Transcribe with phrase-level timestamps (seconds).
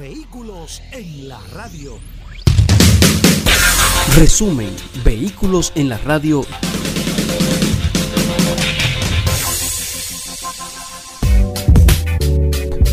[0.00, 1.98] Vehículos en la radio.
[4.16, 6.42] Resumen, Vehículos en la radio.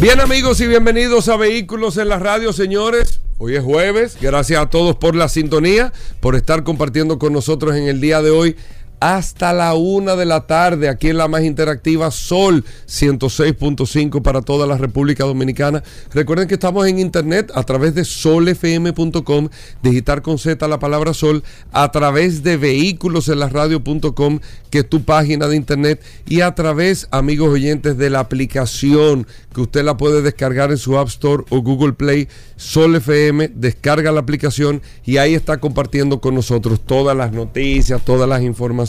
[0.02, 3.22] Bien amigos y bienvenidos a Vehículos en la radio, señores.
[3.38, 7.88] Hoy es jueves, gracias a todos por la sintonía, por estar compartiendo con nosotros en
[7.88, 8.58] el día de hoy
[9.00, 14.66] hasta la una de la tarde aquí en la más interactiva Sol 106.5 para toda
[14.66, 15.84] la República Dominicana.
[16.14, 19.50] Recuerden que estamos en internet a través de solfm.com,
[19.84, 24.90] digitar con Z la palabra Sol, a través de vehículos en la radio.com, que es
[24.90, 29.98] tu página de internet, y a través, amigos oyentes, de la aplicación que usted la
[29.98, 35.18] puede descargar en su App Store o Google Play, Sol FM, descarga la aplicación y
[35.18, 38.87] ahí está compartiendo con nosotros todas las noticias, todas las informaciones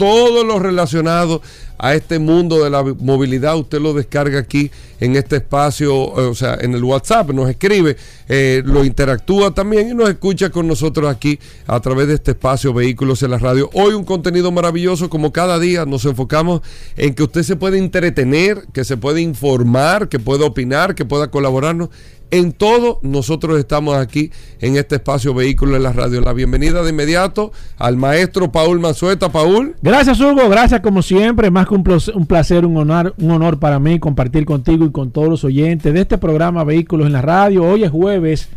[0.00, 1.42] todo lo relacionado
[1.76, 6.34] a este mundo de la movilidad, usted lo descarga aquí en este espacio, eh, o
[6.34, 11.10] sea, en el WhatsApp, nos escribe, eh, lo interactúa también y nos escucha con nosotros
[11.10, 13.68] aquí a través de este espacio Vehículos en la Radio.
[13.74, 16.62] Hoy un contenido maravilloso, como cada día nos enfocamos
[16.96, 21.30] en que usted se puede entretener, que se puede informar, que pueda opinar, que pueda
[21.30, 21.90] colaborarnos
[22.30, 26.20] en todo, nosotros estamos aquí en este espacio Vehículo en la Radio.
[26.20, 29.30] La bienvenida de inmediato al maestro Paul Manzueta.
[29.30, 29.74] Paul.
[29.82, 30.48] Gracias, Hugo.
[30.48, 31.50] Gracias, como siempre.
[31.50, 35.28] Más que un placer, un honor, un honor para mí compartir contigo y con todos
[35.28, 37.64] los oyentes de este programa Vehículos en la Radio.
[37.64, 38.48] Hoy es jueves,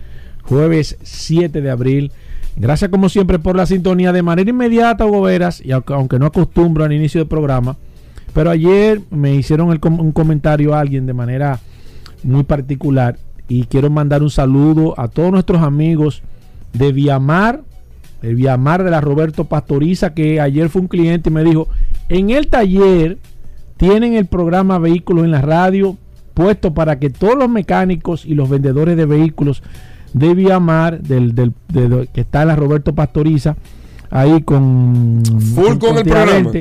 [0.44, 2.12] jueves 7 de abril.
[2.56, 6.84] Gracias, como siempre, por la sintonía de manera inmediata, Hugo Veras, y aunque no acostumbro
[6.84, 7.78] al inicio del programa,
[8.34, 11.60] pero ayer me hicieron un comentario a alguien de manera
[12.24, 13.18] muy particular
[13.54, 16.24] y quiero mandar un saludo a todos nuestros amigos
[16.74, 17.62] de Viamar,
[18.24, 21.68] el Viamar de la Roberto Pastoriza, que ayer fue un cliente y me dijo,
[22.10, 23.20] en el taller
[23.78, 25.98] tienen el programa Vehículos en la Radio
[26.34, 29.62] puesto para que todos los mecánicos y los vendedores de vehículos
[30.14, 31.54] de Viamar, del, del,
[32.12, 33.56] que está en la Roberto Pastoriza,
[34.10, 35.22] ahí con...
[35.54, 36.52] Full con, el programa.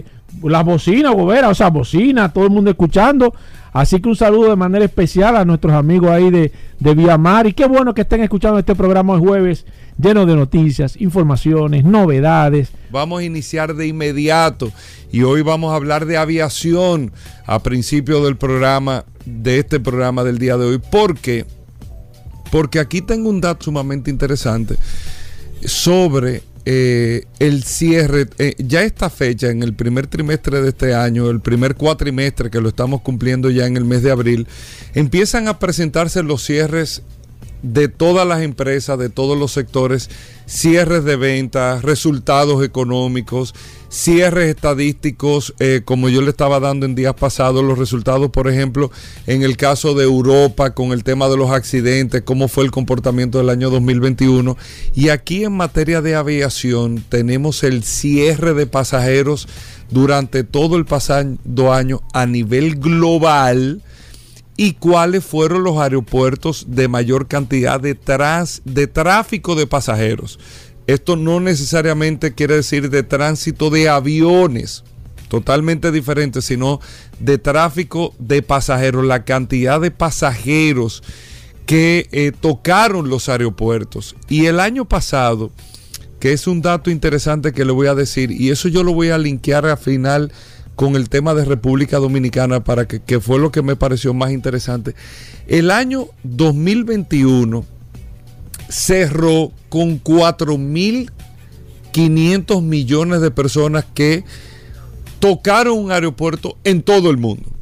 [0.42, 3.34] Las bocinas, Gobera, o sea, bocina, todo el mundo escuchando
[3.72, 7.46] Así que un saludo de manera especial a nuestros amigos ahí de, de Viamar.
[7.46, 9.64] Y qué bueno que estén escuchando este programa el jueves
[9.98, 12.70] lleno de noticias, informaciones, novedades.
[12.90, 14.70] Vamos a iniciar de inmediato
[15.10, 17.12] y hoy vamos a hablar de aviación
[17.46, 20.78] a principio del programa, de este programa del día de hoy.
[20.78, 21.46] ¿Por qué?
[22.50, 24.76] Porque aquí tengo un dato sumamente interesante
[25.64, 31.28] sobre eh, el cierre, eh, ya esta fecha, en el primer trimestre de este año,
[31.28, 34.46] el primer cuatrimestre que lo estamos cumpliendo ya en el mes de abril,
[34.94, 37.02] empiezan a presentarse los cierres
[37.62, 40.10] de todas las empresas, de todos los sectores,
[40.46, 43.54] cierres de ventas, resultados económicos,
[43.92, 48.90] cierres estadísticos, eh, como yo le estaba dando en días pasados, los resultados, por ejemplo,
[49.26, 53.36] en el caso de Europa con el tema de los accidentes, cómo fue el comportamiento
[53.36, 54.56] del año 2021.
[54.94, 59.46] Y aquí en materia de aviación tenemos el cierre de pasajeros
[59.90, 63.82] durante todo el pasado año a nivel global
[64.56, 67.98] y cuáles fueron los aeropuertos de mayor cantidad de,
[68.64, 70.38] de tráfico de pasajeros.
[70.86, 74.84] Esto no necesariamente quiere decir de tránsito de aviones,
[75.28, 76.80] totalmente diferente, sino
[77.20, 81.02] de tráfico de pasajeros, la cantidad de pasajeros
[81.66, 84.16] que eh, tocaron los aeropuertos.
[84.28, 85.52] Y el año pasado,
[86.18, 89.10] que es un dato interesante que le voy a decir, y eso yo lo voy
[89.10, 90.32] a linkear al final
[90.74, 94.32] con el tema de República Dominicana para que, que fue lo que me pareció más
[94.32, 94.94] interesante.
[95.46, 97.64] El año 2021
[98.72, 104.24] cerró con 4.500 millones de personas que
[105.20, 107.52] tocaron un aeropuerto en todo el mundo,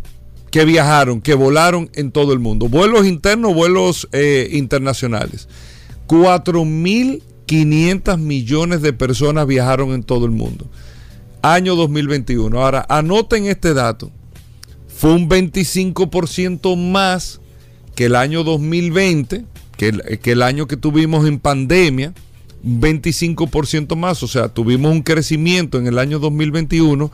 [0.51, 5.49] que viajaron, que volaron en todo el mundo, vuelos internos, vuelos eh, internacionales.
[6.07, 10.67] 4.500 millones de personas viajaron en todo el mundo
[11.43, 12.61] año 2021.
[12.61, 14.11] Ahora, anoten este dato.
[14.89, 17.41] Fue un 25% más
[17.95, 19.45] que el año 2020,
[19.81, 22.13] que el, año que tuvimos en pandemia,
[22.63, 27.11] un 25% más, o sea, tuvimos un crecimiento en el año 2021,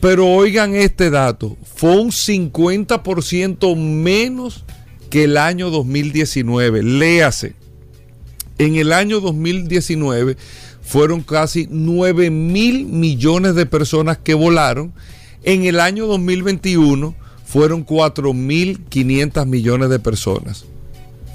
[0.00, 4.64] pero oigan este dato, fue un 50% menos
[5.10, 6.82] que el año 2019.
[6.82, 7.56] Léase,
[8.56, 10.38] en el año 2019
[10.80, 14.94] fueron casi 9 mil millones de personas que volaron.
[15.42, 20.64] En el año 2021 fueron 4 mil 500 millones de personas.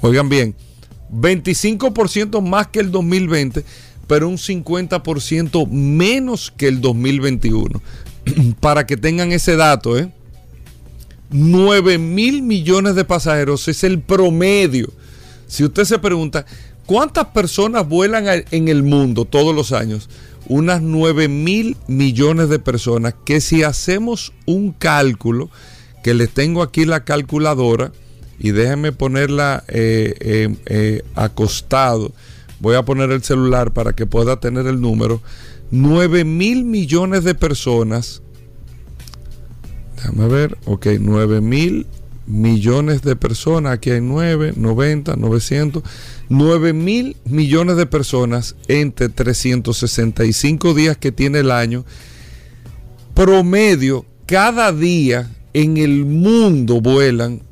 [0.00, 0.54] Oigan bien,
[1.12, 3.64] 25% más que el 2020,
[4.06, 7.82] pero un 50% menos que el 2021.
[8.60, 10.10] Para que tengan ese dato, ¿eh?
[11.30, 14.90] 9 mil millones de pasajeros es el promedio.
[15.46, 16.46] Si usted se pregunta,
[16.86, 20.08] ¿cuántas personas vuelan en el mundo todos los años?
[20.46, 25.50] Unas 9 mil millones de personas que si hacemos un cálculo,
[26.02, 27.92] que les tengo aquí la calculadora,
[28.38, 32.12] y déjenme ponerla eh, eh, eh, acostado,
[32.60, 35.20] voy a poner el celular para que pueda tener el número,
[35.70, 38.22] 9 mil millones de personas
[39.98, 40.56] Déjame ver.
[40.64, 41.86] Ok, 9 mil
[42.26, 43.72] millones de personas.
[43.72, 45.82] Aquí hay 9, 90, 900.
[46.28, 51.84] 9 mil millones de personas entre 365 días que tiene el año.
[53.14, 57.42] Promedio, cada día en el mundo vuelan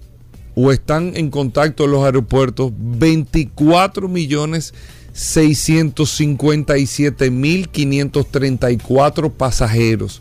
[0.56, 4.74] o están en contacto en los aeropuertos 24 millones
[5.12, 10.20] 657 mil 534 pasajeros.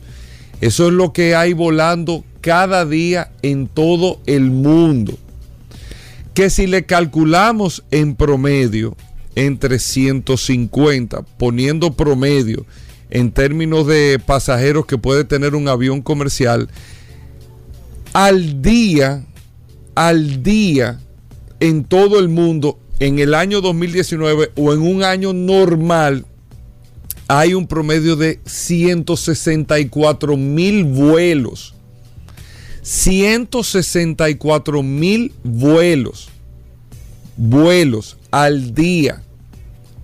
[0.61, 5.17] Eso es lo que hay volando cada día en todo el mundo.
[6.33, 8.95] Que si le calculamos en promedio
[9.35, 12.65] entre 150, poniendo promedio
[13.09, 16.69] en términos de pasajeros que puede tener un avión comercial,
[18.13, 19.25] al día,
[19.95, 20.99] al día,
[21.59, 26.25] en todo el mundo, en el año 2019 o en un año normal,
[27.27, 31.73] hay un promedio de 164 mil vuelos.
[32.83, 36.29] 164 mil vuelos.
[37.37, 39.23] Vuelos al día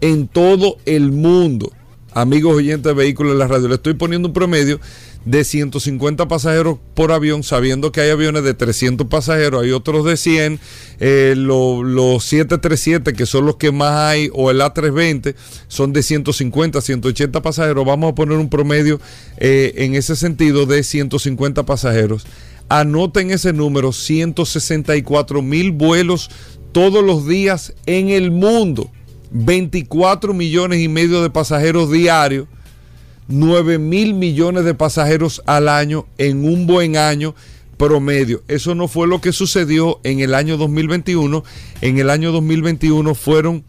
[0.01, 1.71] en todo el mundo.
[2.13, 4.81] Amigos oyentes de vehículos en la radio, le estoy poniendo un promedio
[5.25, 10.17] de 150 pasajeros por avión, sabiendo que hay aviones de 300 pasajeros, hay otros de
[10.17, 10.59] 100,
[10.99, 15.35] eh, los 737 que son los que más hay, o el A320
[15.67, 18.99] son de 150, 180 pasajeros, vamos a poner un promedio
[19.37, 22.25] eh, en ese sentido de 150 pasajeros.
[22.69, 26.31] Anoten ese número, 164 mil vuelos
[26.71, 28.89] todos los días en el mundo,
[29.31, 32.47] 24 millones y medio de pasajeros diarios
[33.27, 37.35] 9 mil millones de pasajeros al año en un buen año
[37.77, 38.43] promedio.
[38.47, 41.43] Eso no fue lo que sucedió en el año 2021.
[41.81, 43.63] En el año 2021 fueron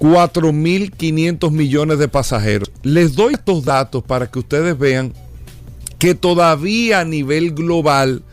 [0.00, 2.72] 4.500 millones de pasajeros.
[2.82, 5.12] Les doy estos datos para que ustedes vean
[6.00, 8.24] que todavía a nivel global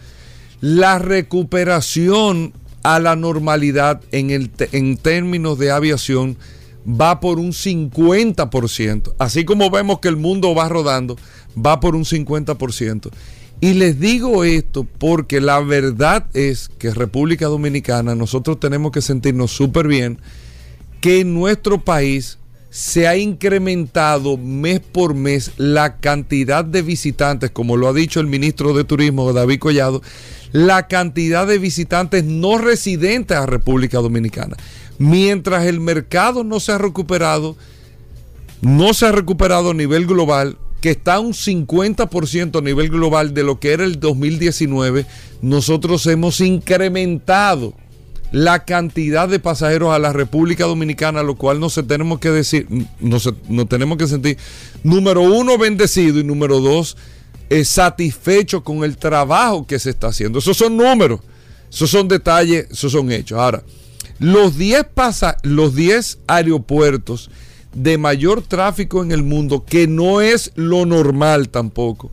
[0.62, 6.38] la recuperación a la normalidad en, el, en términos de aviación
[6.88, 9.14] va por un 50%.
[9.18, 11.18] Así como vemos que el mundo va rodando,
[11.58, 13.10] va por un 50%.
[13.62, 19.52] Y les digo esto porque la verdad es que República Dominicana nosotros tenemos que sentirnos
[19.52, 20.20] súper bien
[21.02, 22.38] que en nuestro país
[22.70, 28.28] se ha incrementado mes por mes la cantidad de visitantes, como lo ha dicho el
[28.28, 30.02] ministro de Turismo David Collado,
[30.52, 34.56] la cantidad de visitantes no residentes a República Dominicana
[35.00, 37.56] mientras el mercado no se ha recuperado,
[38.62, 43.44] no se ha recuperado a nivel global, que está un 50% a nivel global de
[43.44, 45.06] lo que era el 2019,
[45.42, 47.74] nosotros hemos incrementado
[48.32, 52.68] la cantidad de pasajeros a la República Dominicana, lo cual no se tenemos que decir,
[53.00, 53.32] no, se,
[53.68, 54.38] tenemos que sentir,
[54.84, 56.96] número uno, bendecido y número dos,
[57.64, 60.40] satisfecho con el trabajo que se está haciendo.
[60.40, 61.22] Esos son números,
[61.72, 63.40] esos son detalles, esos son hechos.
[63.40, 63.64] Ahora,
[64.20, 64.88] los 10
[65.44, 67.30] los 10 aeropuertos
[67.74, 72.12] de mayor tráfico en el mundo, que no es lo normal tampoco.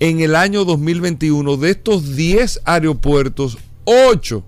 [0.00, 4.44] En el año 2021, de estos 10 aeropuertos, 8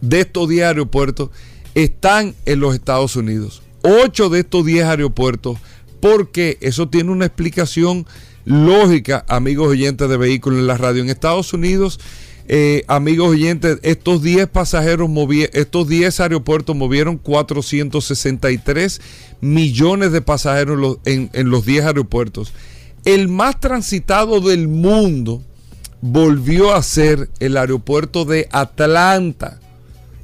[0.00, 1.30] de estos 10 aeropuertos
[1.74, 3.62] están en los Estados Unidos.
[3.82, 5.58] 8 de estos 10 aeropuertos,
[6.00, 8.06] porque eso tiene una explicación
[8.44, 11.02] lógica, amigos oyentes de vehículos en la radio.
[11.02, 12.00] En Estados Unidos
[12.48, 15.10] eh, amigos oyentes, estos 10 pasajeros
[15.52, 19.00] estos 10 aeropuertos movieron 463
[19.40, 22.52] millones de pasajeros en, en los 10 aeropuertos.
[23.04, 25.42] El más transitado del mundo
[26.00, 29.58] volvió a ser el aeropuerto de Atlanta,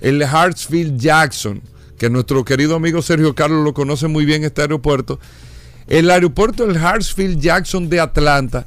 [0.00, 1.60] el Hartsfield Jackson,
[1.98, 5.18] que nuestro querido amigo Sergio Carlos lo conoce muy bien este aeropuerto.
[5.88, 8.66] El aeropuerto del Hartsfield Jackson de Atlanta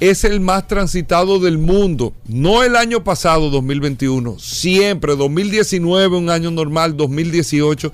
[0.00, 2.12] es el más transitado del mundo.
[2.26, 7.92] No el año pasado, 2021, siempre, 2019, un año normal, 2018.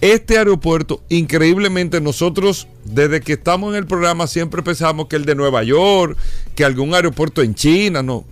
[0.00, 5.34] Este aeropuerto, increíblemente, nosotros desde que estamos en el programa siempre pensamos que el de
[5.34, 6.16] Nueva York,
[6.54, 8.24] que algún aeropuerto en China, no.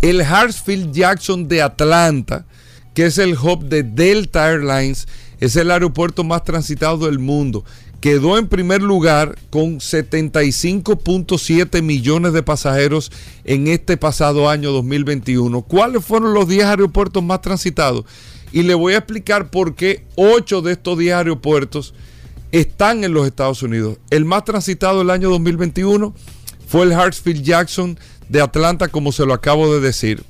[0.00, 2.46] El Hartsfield Jackson de Atlanta,
[2.94, 5.06] que es el hub de Delta Airlines,
[5.38, 7.64] es el aeropuerto más transitado del mundo
[8.02, 13.12] quedó en primer lugar con 75.7 millones de pasajeros
[13.44, 15.62] en este pasado año 2021.
[15.62, 18.04] ¿Cuáles fueron los 10 aeropuertos más transitados?
[18.50, 21.94] Y le voy a explicar por qué 8 de estos 10 aeropuertos
[22.50, 23.98] están en los Estados Unidos.
[24.10, 26.12] El más transitado del año 2021
[26.66, 30.24] fue el Hartsfield Jackson de Atlanta, como se lo acabo de decir.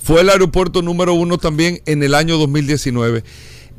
[0.00, 3.24] Fue el aeropuerto número uno también en el año 2019.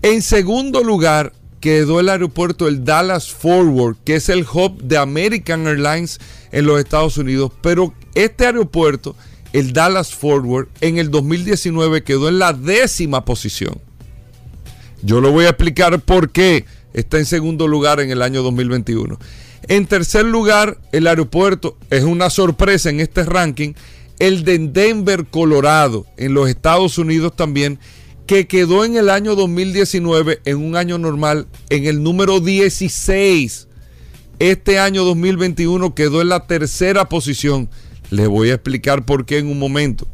[0.02, 5.68] En segundo lugar, quedó el aeropuerto el Dallas Forward, que es el hub de American
[5.68, 6.20] Airlines
[6.52, 7.52] en los Estados Unidos.
[7.62, 9.16] Pero este aeropuerto,
[9.54, 13.80] el Dallas Forward, en el 2019 quedó en la décima posición.
[15.02, 19.18] Yo lo voy a explicar por qué está en segundo lugar en el año 2021.
[19.68, 23.74] En tercer lugar, el aeropuerto es una sorpresa en este ranking,
[24.18, 27.80] el de Denver, Colorado, en los Estados Unidos también
[28.30, 33.68] que quedó en el año 2019, en un año normal, en el número 16.
[34.38, 37.72] Este año 2021 quedó en la tercera posición.
[38.12, 40.08] Les voy a explicar por qué en un momento.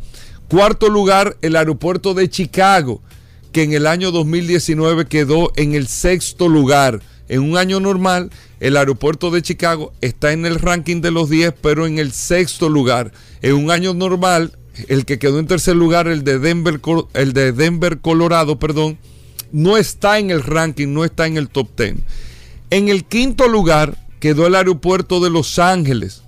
[0.48, 3.02] Cuarto lugar, el aeropuerto de Chicago,
[3.52, 7.02] que en el año 2019 quedó en el sexto lugar.
[7.28, 8.32] En un año normal,
[8.62, 12.70] el aeropuerto de Chicago está en el ranking de los 10, pero en el sexto
[12.70, 13.12] lugar.
[13.42, 16.80] En un año normal, el que quedó en tercer lugar, el de Denver,
[17.14, 18.98] el de Denver, Colorado, perdón,
[19.52, 21.96] no está en el ranking, no está en el top 10.
[22.72, 26.24] En el quinto lugar quedó el aeropuerto de Los Ángeles,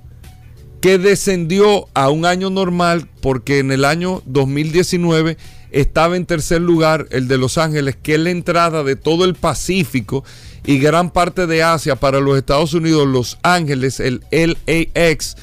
[0.82, 5.38] que descendió a un año normal porque en el año 2019
[5.72, 9.36] estaba en tercer lugar el de Los Ángeles, que es la entrada de todo el
[9.36, 10.24] Pacífico
[10.66, 15.36] y gran parte de Asia para los Estados Unidos, Los Ángeles, el LAX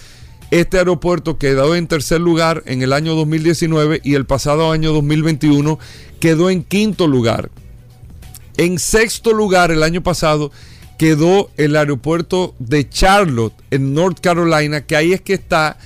[0.61, 5.80] este aeropuerto quedó en tercer lugar en el año 2019 y el pasado año 2021
[6.20, 7.50] quedó en quinto lugar.
[8.56, 10.52] En sexto lugar el año pasado
[10.96, 15.76] quedó el aeropuerto de Charlotte en North Carolina, que ahí es que está.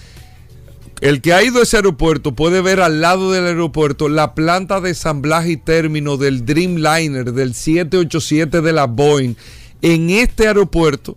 [1.00, 4.82] El que ha ido a ese aeropuerto puede ver al lado del aeropuerto la planta
[4.82, 9.34] de ensamblaje y término del Dreamliner, del 787 de la Boeing.
[9.80, 11.16] En este aeropuerto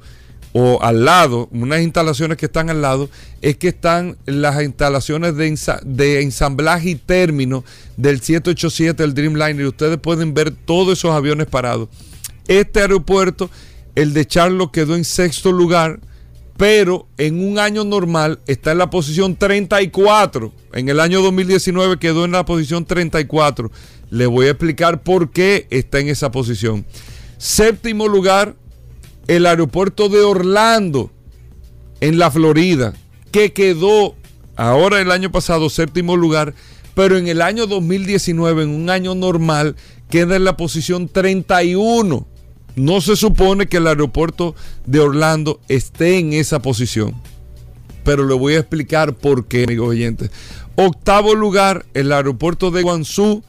[0.54, 3.10] o al lado, unas instalaciones que están al lado,
[3.42, 7.64] es que están las instalaciones de, ensamblaje y término
[7.96, 11.88] del 787, el Dreamliner, y ustedes pueden ver todos esos aviones parados.
[12.48, 13.50] Este aeropuerto,
[13.96, 16.00] el de Charlotte, quedó en sexto lugar,
[16.58, 20.52] pero en un año normal está en la posición 34.
[20.74, 23.72] En el año 2019 quedó en la posición 34.
[24.10, 26.86] Le voy a explicar por qué está en esa posición.
[27.38, 28.56] Séptimo lugar,
[29.28, 31.12] el aeropuerto de Orlando,
[32.02, 32.94] en la Florida,
[33.32, 34.16] que quedó
[34.56, 36.54] ahora el año pasado séptimo lugar,
[36.96, 39.76] pero en el año 2019, en un año normal,
[40.10, 42.28] queda en la posición 31.
[42.76, 47.16] No se supone que el aeropuerto de Orlando esté en esa posición.
[48.04, 50.32] Pero le voy a explicar por qué, amigos oyentes.
[50.76, 53.44] Octavo lugar, el aeropuerto de Guangzhou.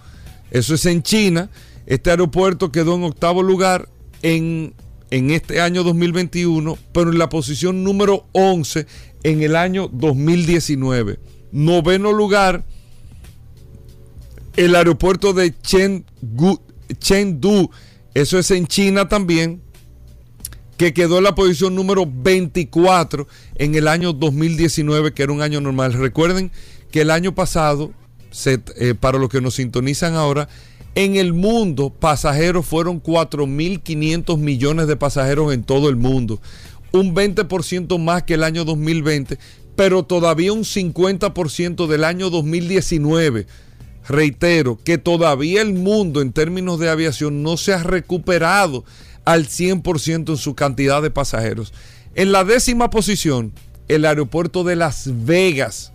[0.50, 1.50] Eso es en China.
[1.86, 3.88] Este aeropuerto quedó en octavo lugar
[4.22, 4.74] en
[5.12, 8.86] en este año 2021, pero en la posición número 11
[9.24, 11.20] en el año 2019.
[11.52, 12.64] Noveno lugar,
[14.56, 17.70] el aeropuerto de Chengdu,
[18.14, 19.60] eso es en China también,
[20.78, 25.60] que quedó en la posición número 24 en el año 2019, que era un año
[25.60, 25.92] normal.
[25.92, 26.50] Recuerden
[26.90, 27.92] que el año pasado,
[28.46, 30.48] eh, para los que nos sintonizan ahora,
[30.94, 36.40] en el mundo, pasajeros fueron 4.500 millones de pasajeros en todo el mundo.
[36.92, 39.38] Un 20% más que el año 2020,
[39.74, 43.46] pero todavía un 50% del año 2019.
[44.06, 48.84] Reitero que todavía el mundo en términos de aviación no se ha recuperado
[49.24, 51.72] al 100% en su cantidad de pasajeros.
[52.14, 53.52] En la décima posición,
[53.88, 55.92] el aeropuerto de Las Vegas,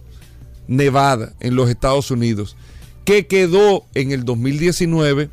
[0.68, 2.56] Nevada, en los Estados Unidos
[3.07, 5.29] que quedó en el 2019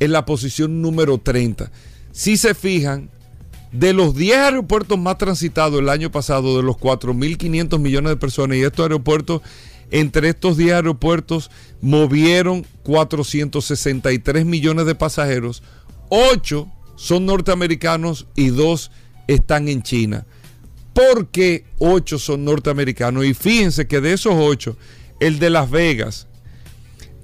[0.00, 1.70] en la posición número 30.
[2.10, 3.10] Si se fijan,
[3.70, 8.56] de los 10 aeropuertos más transitados el año pasado, de los 4.500 millones de personas,
[8.56, 9.42] y estos aeropuertos,
[9.90, 11.50] entre estos 10 aeropuertos,
[11.82, 15.62] movieron 463 millones de pasajeros,
[16.08, 16.66] 8
[16.96, 18.90] son norteamericanos y 2
[19.26, 20.24] están en China.
[20.94, 23.26] porque ocho son norteamericanos.
[23.26, 24.78] Y fíjense que de esos ocho,
[25.20, 26.26] el de Las Vegas,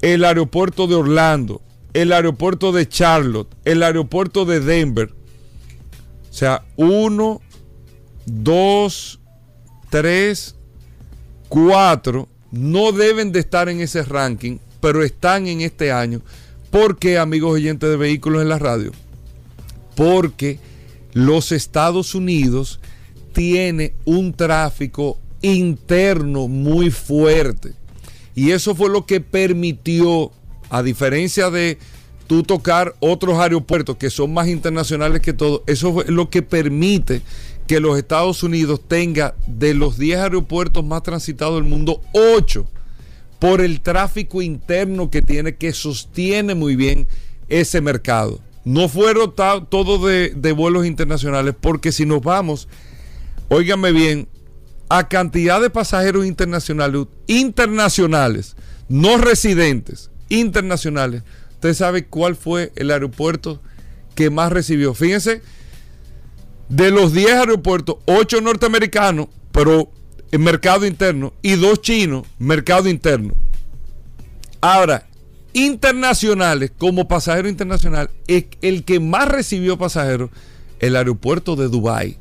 [0.05, 1.63] el aeropuerto de Orlando,
[1.95, 5.15] el aeropuerto de Charlotte, el aeropuerto de Denver.
[6.29, 7.41] O sea, uno,
[8.27, 9.19] dos,
[9.89, 10.57] tres,
[11.49, 16.21] cuatro no deben de estar en ese ranking, pero están en este año.
[16.71, 18.93] ¿Por qué, amigos oyentes de vehículos en la radio?
[19.97, 20.59] Porque
[21.15, 22.79] los Estados Unidos
[23.33, 27.73] tiene un tráfico interno muy fuerte.
[28.35, 30.33] Y eso fue lo que permitió,
[30.71, 31.79] a diferencia de
[32.27, 37.23] tú tocar otros aeropuertos que son más internacionales que todo, eso fue lo que permite
[37.67, 42.67] que los Estados Unidos tenga de los 10 aeropuertos más transitados del mundo, 8
[43.39, 47.07] por el tráfico interno que tiene, que sostiene muy bien
[47.49, 48.41] ese mercado.
[48.65, 52.69] No fueron todos de, de vuelos internacionales, porque si nos vamos,
[53.49, 54.29] óigame bien,
[54.89, 58.57] a cantidad de pasajeros internacionales, internacionales,
[58.89, 61.23] no residentes, internacionales,
[61.53, 63.61] usted sabe cuál fue el aeropuerto
[64.15, 64.95] que más recibió.
[64.95, 65.43] Fíjense,
[66.69, 69.91] de los 10 aeropuertos, 8 norteamericanos, pero
[70.31, 73.35] en mercado interno, y 2 chinos, mercado interno.
[74.61, 75.07] Ahora,
[75.53, 80.31] internacionales, como pasajero internacional, es el que más recibió pasajeros,
[80.81, 82.19] el aeropuerto de Dubái,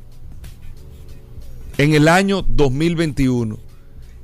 [1.78, 3.58] en el año 2021,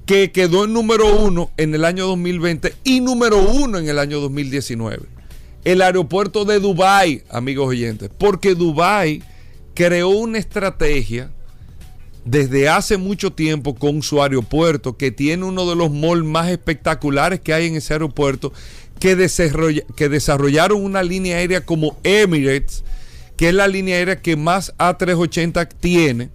[0.07, 4.21] que quedó en número uno en el año 2020 y número uno en el año
[4.21, 5.05] 2019.
[5.65, 9.23] El aeropuerto de Dubái, amigos oyentes, porque Dubái
[9.75, 11.31] creó una estrategia
[12.25, 17.41] desde hace mucho tiempo con su aeropuerto, que tiene uno de los malls más espectaculares
[17.41, 18.53] que hay en ese aeropuerto,
[18.99, 19.29] que,
[19.97, 22.85] que desarrollaron una línea aérea como Emirates,
[23.37, 26.31] que es la línea aérea que más A380 tiene,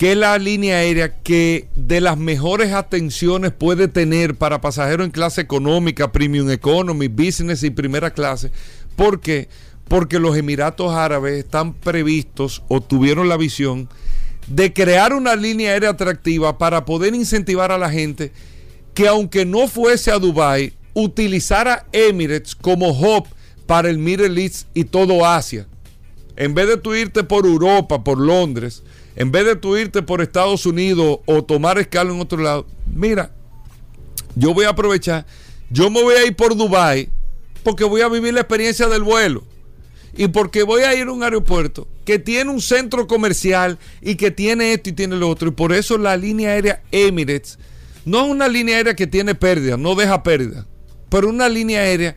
[0.00, 5.10] que es la línea aérea que de las mejores atenciones puede tener para pasajeros en
[5.10, 8.50] clase económica, premium economy, business y primera clase.
[8.96, 9.50] ¿Por qué?
[9.88, 13.90] porque los Emiratos Árabes están previstos o tuvieron la visión
[14.46, 18.32] de crear una línea aérea atractiva para poder incentivar a la gente
[18.94, 23.26] que aunque no fuese a Dubai utilizara Emirates como hub
[23.66, 25.66] para el Middle East y todo Asia.
[26.36, 28.82] En vez de tú irte por Europa, por Londres,
[29.16, 33.32] en vez de tú irte por Estados Unidos o tomar escala en otro lado, mira,
[34.34, 35.26] yo voy a aprovechar,
[35.70, 37.10] yo me voy a ir por Dubai
[37.62, 39.44] porque voy a vivir la experiencia del vuelo
[40.16, 44.30] y porque voy a ir a un aeropuerto que tiene un centro comercial y que
[44.30, 45.48] tiene esto y tiene lo otro.
[45.48, 47.58] Y por eso la línea aérea Emirates
[48.04, 50.66] no es una línea aérea que tiene pérdida, no deja pérdida,
[51.08, 52.16] pero una línea aérea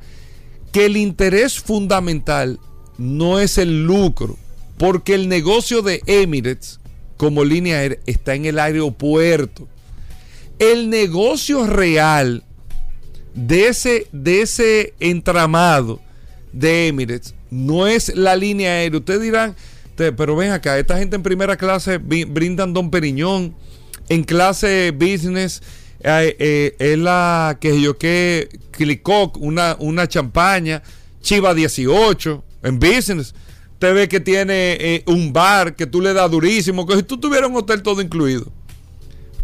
[0.71, 2.59] que el interés fundamental
[2.97, 4.37] no es el lucro,
[4.77, 6.79] porque el negocio de Emirates
[7.17, 9.67] como línea aérea está en el aeropuerto.
[10.59, 12.43] El negocio real
[13.33, 15.99] de ese, de ese entramado
[16.51, 18.99] de Emirates no es la línea aérea.
[18.99, 19.55] Ustedes dirán,
[19.95, 23.55] pero ven acá, esta gente en primera clase brindan Don Periñón,
[24.09, 25.61] en clase business
[26.03, 30.83] eh, es la que yo que Clicoc, una, una champaña,
[31.21, 33.33] Chiva 18, en business.
[33.83, 37.19] Usted ve que tiene eh, un bar que tú le das durísimo, que si tú
[37.19, 38.49] tuvieras un hotel todo incluido.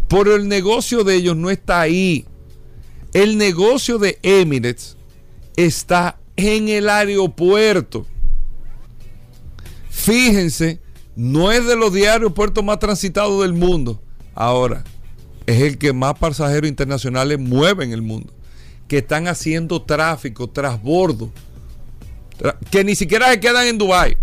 [0.08, 2.26] Pero el negocio de ellos no está ahí.
[3.12, 4.96] El negocio de Emirates
[5.58, 8.06] está en el aeropuerto.
[9.90, 10.80] Fíjense,
[11.18, 14.02] no es de los 10 aeropuertos más transitados del mundo.
[14.36, 14.86] Ahora,
[15.48, 18.32] es el que más pasajeros internacionales mueve en el mundo.
[18.88, 21.30] Que están haciendo tráfico, trasbordo.
[22.72, 24.16] Que ni siquiera se quedan en Dubái.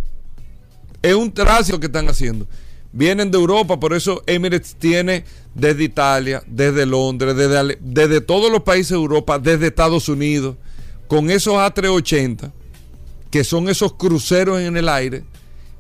[1.03, 2.47] Es un tránsito que están haciendo.
[2.93, 8.63] Vienen de Europa, por eso Emirates tiene desde Italia, desde Londres, desde, desde todos los
[8.63, 10.57] países de Europa, desde Estados Unidos
[11.07, 12.53] con esos A380,
[13.31, 15.25] que son esos cruceros en el aire,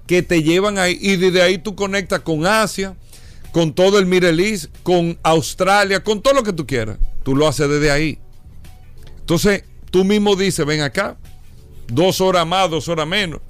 [0.06, 2.96] que te llevan ahí y desde ahí tú conectas con Asia,
[3.52, 6.98] con todo el East, con Australia, con todo lo que tú quieras.
[7.22, 8.18] Tú lo haces desde ahí.
[9.20, 11.16] Entonces, tú mismo dices, ven acá,
[11.88, 13.40] dos horas más, dos horas menos.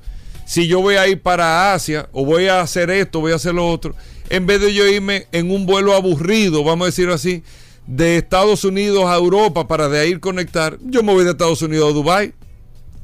[0.46, 3.52] Si yo voy a ir para Asia o voy a hacer esto, voy a hacer
[3.52, 3.94] lo otro,
[4.30, 7.42] en vez de yo irme en un vuelo aburrido, vamos a decirlo así,
[7.87, 11.90] de Estados Unidos a Europa para de ahí conectar, yo me voy de Estados Unidos
[11.90, 12.32] a Dubai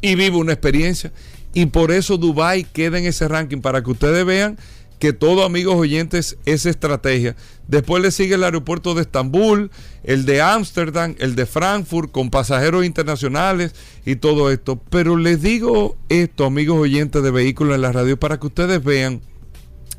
[0.00, 1.12] y vivo una experiencia.
[1.52, 4.56] Y por eso Dubai queda en ese ranking para que ustedes vean
[5.02, 7.34] que todo, amigos oyentes, es estrategia.
[7.66, 9.72] Después le sigue el aeropuerto de Estambul,
[10.04, 13.74] el de Ámsterdam, el de Frankfurt, con pasajeros internacionales
[14.06, 14.80] y todo esto.
[14.90, 19.22] Pero les digo esto, amigos oyentes de vehículos en la radio, para que ustedes vean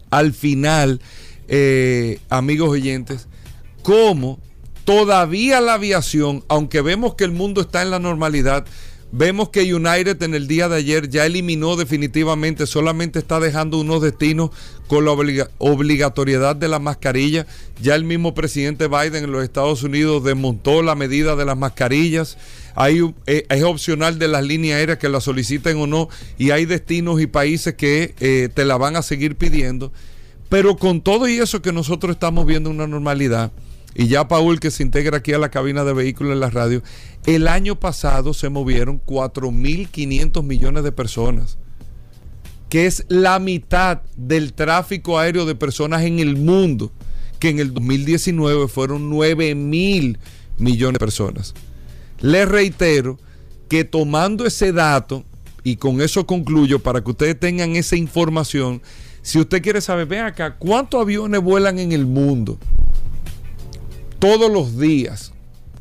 [0.10, 1.02] al final
[1.50, 3.28] eh, amigos oyentes,
[3.82, 4.39] cómo
[4.86, 8.66] todavía la aviación, aunque vemos que el mundo está en la normalidad,
[9.15, 14.02] Vemos que United en el día de ayer ya eliminó definitivamente, solamente está dejando unos
[14.02, 14.49] destinos
[14.88, 15.12] con la
[15.60, 17.45] obligatoriedad de la mascarilla.
[17.80, 22.39] Ya el mismo presidente Biden en los Estados Unidos desmontó la medida de las mascarillas.
[22.73, 26.65] Hay, eh, es opcional de las líneas aéreas que la soliciten o no y hay
[26.65, 29.91] destinos y países que eh, te la van a seguir pidiendo.
[30.49, 33.52] Pero con todo y eso que nosotros estamos viendo una normalidad,
[33.95, 36.82] y ya Paul que se integra aquí a la cabina de vehículos en la radio,
[37.25, 41.58] el año pasado se movieron 4.500 millones de personas,
[42.69, 46.91] que es la mitad del tráfico aéreo de personas en el mundo,
[47.39, 50.17] que en el 2019 fueron 9.000
[50.58, 51.53] millones de personas.
[52.19, 53.19] Les reitero
[53.69, 55.23] que tomando ese dato,
[55.63, 58.82] y con eso concluyo, para que ustedes tengan esa información,
[59.21, 62.58] si usted quiere saber, ven acá, ¿cuántos aviones vuelan en el mundo?
[64.24, 65.34] Todos los días.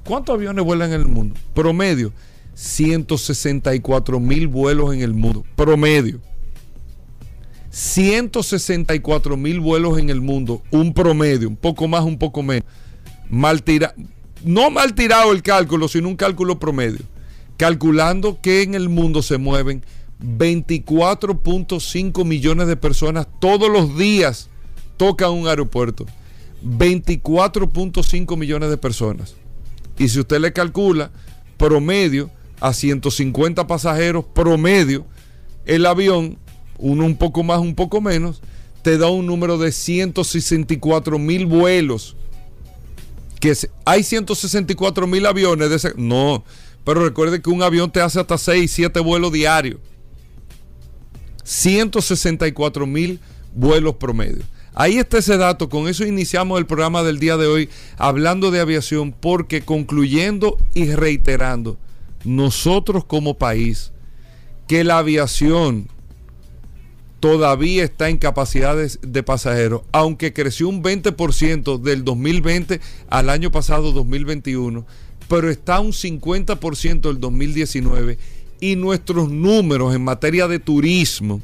[0.05, 1.37] ¿Cuántos aviones vuelan en el mundo?
[1.55, 2.13] Promedio,
[2.55, 5.45] 164 mil vuelos en el mundo.
[5.55, 6.19] Promedio.
[7.71, 10.61] 164 mil vuelos en el mundo.
[10.73, 12.65] Un promedio, un poco más, un poco menos.
[13.31, 13.95] Mal tirado.
[14.43, 17.05] No mal tirado el cálculo, sino un cálculo promedio.
[17.57, 19.85] Calculando que en el mundo se mueven
[20.21, 24.49] 24.5 millones de personas todos los días
[24.97, 26.07] tocan un aeropuerto.
[26.64, 29.35] 24.5 millones de personas.
[29.98, 31.11] Y si usted le calcula
[31.57, 35.05] promedio a 150 pasajeros promedio,
[35.66, 36.38] el avión,
[36.79, 38.42] uno un poco más, un poco menos,
[38.83, 42.16] te da un número de 164 mil vuelos.
[43.40, 46.44] Que hay 164 mil aviones de ese, No,
[46.85, 49.81] pero recuerde que un avión te hace hasta 6, 7 vuelos diarios.
[51.44, 53.20] 164 mil
[53.55, 54.42] vuelos promedio.
[54.75, 58.61] Ahí está ese dato, con eso iniciamos el programa del día de hoy hablando de
[58.61, 61.77] aviación porque concluyendo y reiterando,
[62.25, 63.93] nosotros como país,
[64.67, 65.89] que la aviación
[67.21, 72.81] todavía está en capacidades de pasajeros, aunque creció un 20% del 2020
[73.11, 74.87] al año pasado 2021,
[75.29, 78.19] pero está un 50% del 2019
[78.61, 81.43] y nuestros números en materia de turismo,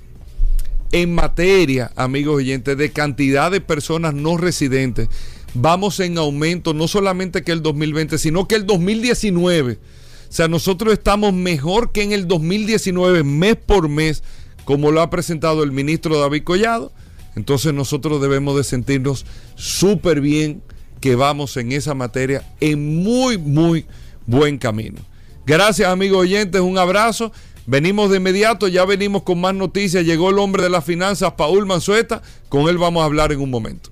[0.92, 5.08] en materia, amigos oyentes, de cantidad de personas no residentes,
[5.54, 9.74] vamos en aumento, no solamente que el 2020, sino que el 2019.
[9.74, 14.22] O sea, nosotros estamos mejor que en el 2019, mes por mes,
[14.64, 16.92] como lo ha presentado el ministro David Collado.
[17.36, 19.24] Entonces nosotros debemos de sentirnos
[19.54, 20.62] súper bien
[21.00, 23.86] que vamos en esa materia en muy, muy
[24.26, 25.00] buen camino.
[25.46, 27.32] Gracias amigos oyentes, un abrazo.
[27.70, 30.02] Venimos de inmediato, ya venimos con más noticias.
[30.02, 32.22] Llegó el hombre de las finanzas, Paul Manzueta.
[32.48, 33.90] Con él vamos a hablar en un momento.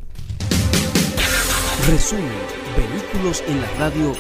[1.87, 2.25] Resumen,
[2.75, 4.15] vehículos en la radio.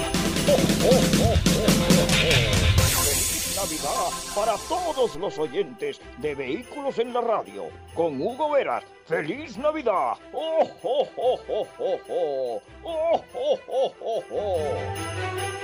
[3.56, 7.68] Navidad para todos los oyentes de Vehículos en la Radio.
[7.94, 8.84] Con Hugo Veras.
[9.06, 10.18] ¡Feliz Navidad!
[10.34, 12.62] ¡Oh, oh, oh, oh, oh, oh!
[12.84, 15.55] ¡Oh, oh, oh, oh, oh!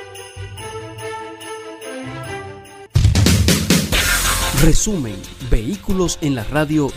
[4.62, 5.16] Resumen,
[5.50, 6.92] vehículos en la radio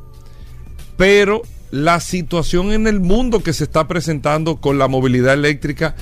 [0.97, 5.95] pero la situación en el mundo que se está presentando con la movilidad eléctrica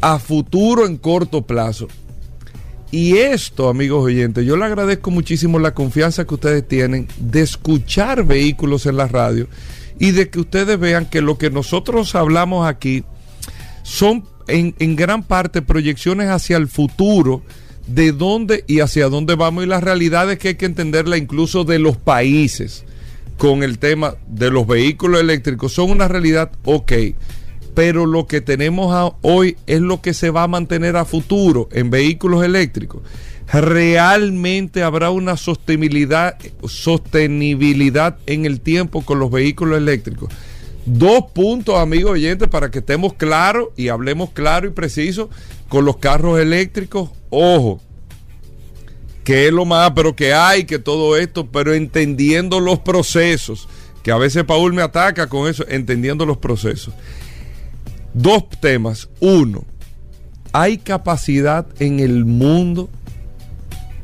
[0.00, 1.86] a futuro en corto plazo.
[2.90, 8.24] Y esto, amigos oyentes, yo le agradezco muchísimo la confianza que ustedes tienen de escuchar
[8.24, 9.46] vehículos en la radio
[10.00, 13.04] y de que ustedes vean que lo que nosotros hablamos aquí
[13.84, 17.42] son en, en gran parte proyecciones hacia el futuro
[17.86, 21.78] de dónde y hacia dónde vamos y las realidades que hay que entenderla incluso de
[21.78, 22.84] los países
[23.36, 26.92] con el tema de los vehículos eléctricos son una realidad, ok,
[27.74, 31.90] pero lo que tenemos hoy es lo que se va a mantener a futuro en
[31.90, 33.02] vehículos eléctricos.
[33.52, 40.32] Realmente habrá una sostenibilidad, sostenibilidad en el tiempo con los vehículos eléctricos.
[40.86, 45.30] Dos puntos, amigos oyentes, para que estemos claros y hablemos claro y preciso
[45.68, 47.10] con los carros eléctricos.
[47.34, 47.80] Ojo,
[49.24, 53.68] que es lo más, pero que hay, que todo esto, pero entendiendo los procesos,
[54.02, 56.94] que a veces Paul me ataca con eso, entendiendo los procesos.
[58.12, 59.08] Dos temas.
[59.20, 59.64] Uno,
[60.52, 62.90] hay capacidad en el mundo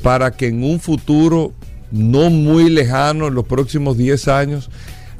[0.03, 1.53] para que en un futuro
[1.91, 4.71] no muy lejano, en los próximos 10 años,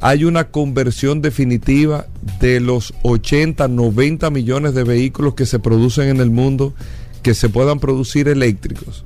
[0.01, 2.07] hay una conversión definitiva
[2.41, 6.75] de los 80, 90 millones de vehículos que se producen en el mundo
[7.23, 9.05] que se puedan producir eléctricos.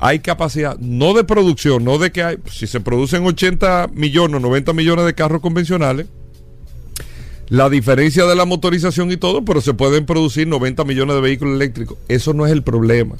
[0.00, 4.72] Hay capacidad, no de producción, no de que hay, si se producen 80 millones, 90
[4.72, 6.06] millones de carros convencionales,
[7.48, 11.54] la diferencia de la motorización y todo, pero se pueden producir 90 millones de vehículos
[11.54, 11.98] eléctricos.
[12.08, 13.16] Eso no es el problema.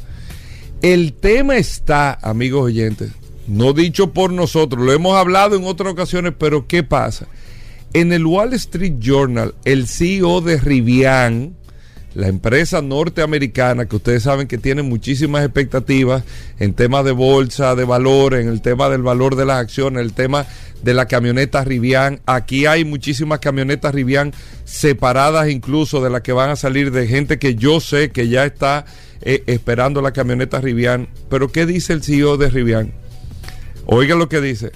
[0.83, 3.13] El tema está, amigos oyentes,
[3.47, 7.27] no dicho por nosotros, lo hemos hablado en otras ocasiones, pero ¿qué pasa?
[7.93, 11.55] En el Wall Street Journal, el CEO de Rivian,
[12.15, 16.23] la empresa norteamericana que ustedes saben que tiene muchísimas expectativas
[16.59, 20.13] en temas de bolsa, de valor, en el tema del valor de las acciones, el
[20.13, 20.47] tema
[20.83, 22.21] de la camioneta Rivian.
[22.27, 24.33] Aquí hay muchísimas camionetas Rivian
[24.65, 28.45] separadas incluso de las que van a salir de gente que yo sé que ya
[28.45, 28.85] está
[29.23, 31.09] eh, esperando la camioneta Rivian.
[31.29, 32.93] Pero ¿qué dice el CEO de Rivian?
[33.87, 34.71] Oiga lo que dice.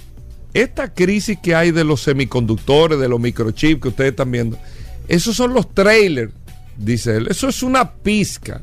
[0.55, 4.59] Esta crisis que hay de los semiconductores, de los microchips que ustedes están viendo,
[5.07, 6.33] esos son los trailers,
[6.79, 7.27] dice él.
[7.29, 8.62] Eso es una pizca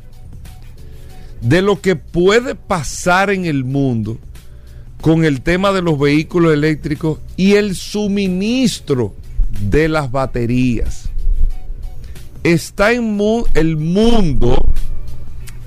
[1.41, 4.17] de lo que puede pasar en el mundo
[5.01, 9.13] con el tema de los vehículos eléctricos y el suministro
[9.69, 11.09] de las baterías.
[12.43, 13.17] Está en
[13.53, 14.57] el mundo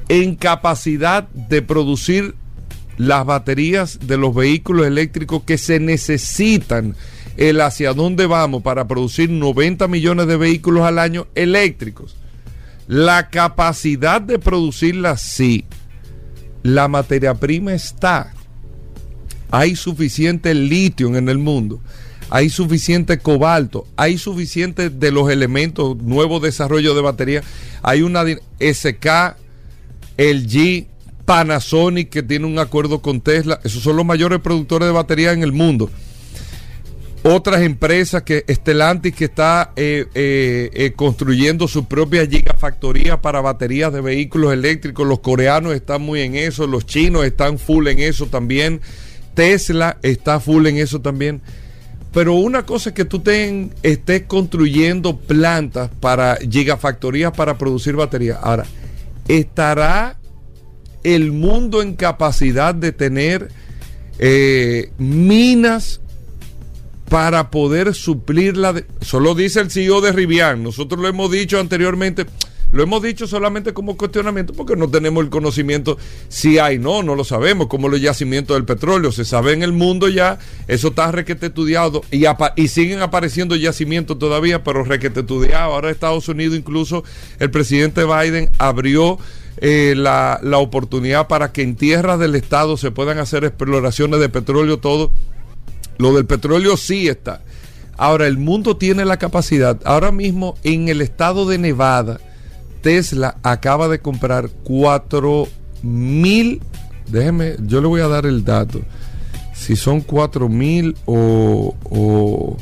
[0.08, 2.34] en capacidad de producir
[2.96, 6.96] las baterías de los vehículos eléctricos que se necesitan,
[7.36, 12.16] el hacia dónde vamos para producir 90 millones de vehículos al año eléctricos.
[12.88, 15.66] La capacidad de producirlas sí.
[16.62, 18.32] La materia prima está.
[19.50, 21.80] Hay suficiente litio en el mundo.
[22.30, 23.86] Hay suficiente cobalto.
[23.96, 27.42] Hay suficiente de los elementos, nuevo desarrollo de batería.
[27.82, 28.24] Hay una
[28.58, 29.36] SK,
[30.16, 30.86] LG,
[31.26, 33.60] Panasonic que tiene un acuerdo con Tesla.
[33.64, 35.90] Esos son los mayores productores de baterías en el mundo.
[37.24, 43.92] Otras empresas que Stellantis que está eh, eh, eh, construyendo su propia gigafactoría para baterías
[43.92, 45.06] de vehículos eléctricos.
[45.06, 48.80] Los coreanos están muy en eso, los chinos están full en eso también.
[49.34, 51.42] Tesla está full en eso también.
[52.12, 58.38] Pero una cosa es que tú ten- estés construyendo plantas para gigafactorías para producir baterías.
[58.40, 58.64] Ahora,
[59.26, 60.16] ¿estará
[61.02, 63.50] el mundo en capacidad de tener
[64.98, 66.00] minas
[67.08, 68.72] para poder suplirla?
[68.72, 70.62] De, solo dice el CEO de Rivian.
[70.62, 72.26] Nosotros lo hemos dicho anteriormente.
[72.70, 75.96] Lo hemos dicho solamente como cuestionamiento porque no tenemos el conocimiento
[76.28, 79.72] si hay, no, no lo sabemos, como los yacimientos del petróleo, se sabe en el
[79.72, 82.24] mundo ya, eso está requete estudiado y,
[82.56, 85.72] y siguen apareciendo yacimientos todavía, pero requete estudiado.
[85.72, 87.04] Ahora Estados Unidos, incluso
[87.38, 89.18] el presidente Biden abrió
[89.60, 94.28] eh, la, la oportunidad para que en tierras del Estado se puedan hacer exploraciones de
[94.28, 95.10] petróleo, todo.
[95.98, 97.42] Lo del petróleo sí está.
[97.96, 99.80] Ahora, el mundo tiene la capacidad.
[99.84, 102.20] Ahora mismo en el estado de Nevada,
[102.80, 105.48] Tesla acaba de comprar 4
[105.82, 106.62] mil.
[107.08, 108.80] Déjeme, yo le voy a dar el dato.
[109.52, 112.56] Si son 4 mil o,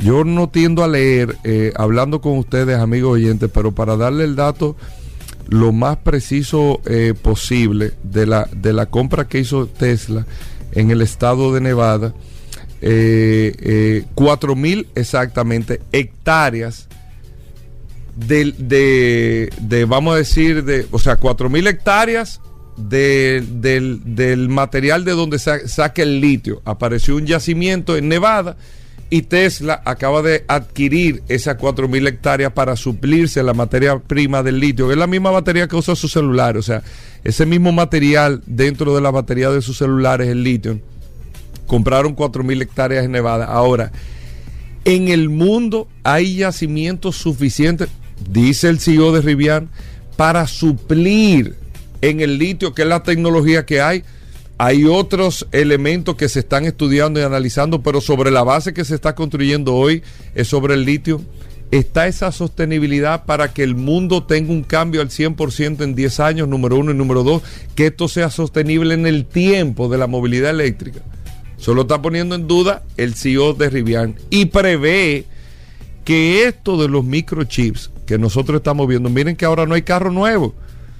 [0.00, 4.34] Yo no tiendo a leer eh, hablando con ustedes, amigos oyentes, pero para darle el
[4.34, 4.76] dato
[5.48, 10.26] lo más preciso eh, posible de la, de la compra que hizo Tesla
[10.72, 12.14] en el estado de Nevada,
[12.86, 16.86] eh, eh, 4 mil exactamente hectáreas
[18.16, 22.40] de, de, vamos a decir, de, o sea, 4 mil hectáreas
[22.76, 26.60] de- del, del material de donde sa- saca el litio.
[26.64, 28.56] Apareció un yacimiento en Nevada
[29.10, 34.86] y Tesla acaba de adquirir esas 4.000 hectáreas para suplirse la materia prima del litio,
[34.86, 36.56] que es la misma batería que usa su celular.
[36.56, 36.82] O sea,
[37.22, 40.80] ese mismo material dentro de la batería de sus celulares, el litio.
[41.66, 43.46] Compraron 4.000 hectáreas en Nevada.
[43.46, 43.92] Ahora,
[44.84, 47.88] en el mundo hay yacimientos suficientes,
[48.28, 49.70] dice el CEO de Rivian,
[50.16, 51.54] para suplir
[52.02, 54.04] en el litio, que es la tecnología que hay.
[54.58, 58.94] Hay otros elementos que se están estudiando y analizando, pero sobre la base que se
[58.94, 60.02] está construyendo hoy
[60.34, 61.20] es sobre el litio.
[61.70, 66.46] Está esa sostenibilidad para que el mundo tenga un cambio al 100% en 10 años,
[66.46, 67.42] número uno y número dos,
[67.74, 71.00] que esto sea sostenible en el tiempo de la movilidad eléctrica.
[71.56, 75.24] Solo está poniendo en duda el CEO de Rivian y prevé
[76.04, 80.10] que esto de los microchips que nosotros estamos viendo, miren que ahora no hay carro
[80.10, 80.54] nuevo.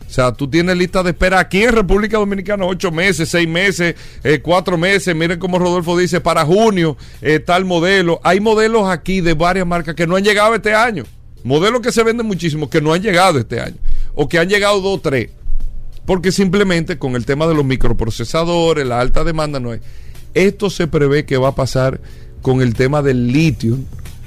[0.06, 3.96] O sea, tú tienes lista de espera aquí en República Dominicana ocho meses, seis meses,
[4.22, 5.14] eh, cuatro meses.
[5.16, 8.20] Miren como Rodolfo dice, para junio eh, tal modelo.
[8.22, 11.04] Hay modelos aquí de varias marcas que no han llegado este año.
[11.42, 13.76] Modelos que se venden muchísimo que no han llegado este año.
[14.14, 15.30] O que han llegado dos o tres.
[16.06, 19.80] Porque simplemente con el tema de los microprocesadores, la alta demanda no hay.
[20.34, 22.00] Esto se prevé que va a pasar
[22.42, 23.78] con el tema del litio,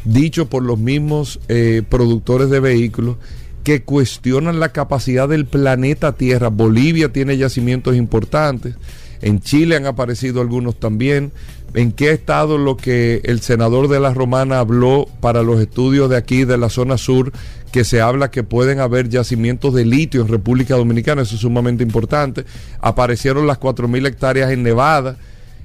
[0.05, 3.17] dicho por los mismos eh, productores de vehículos
[3.63, 6.47] que cuestionan la capacidad del planeta Tierra.
[6.47, 8.75] Bolivia tiene yacimientos importantes,
[9.21, 11.31] en Chile han aparecido algunos también.
[11.73, 16.15] ¿En qué estado lo que el senador de la Romana habló para los estudios de
[16.15, 17.31] aquí, de la zona sur,
[17.71, 21.23] que se habla que pueden haber yacimientos de litio en República Dominicana?
[21.23, 22.45] Eso es sumamente importante.
[22.79, 25.17] Aparecieron las 4.000 hectáreas en Nevada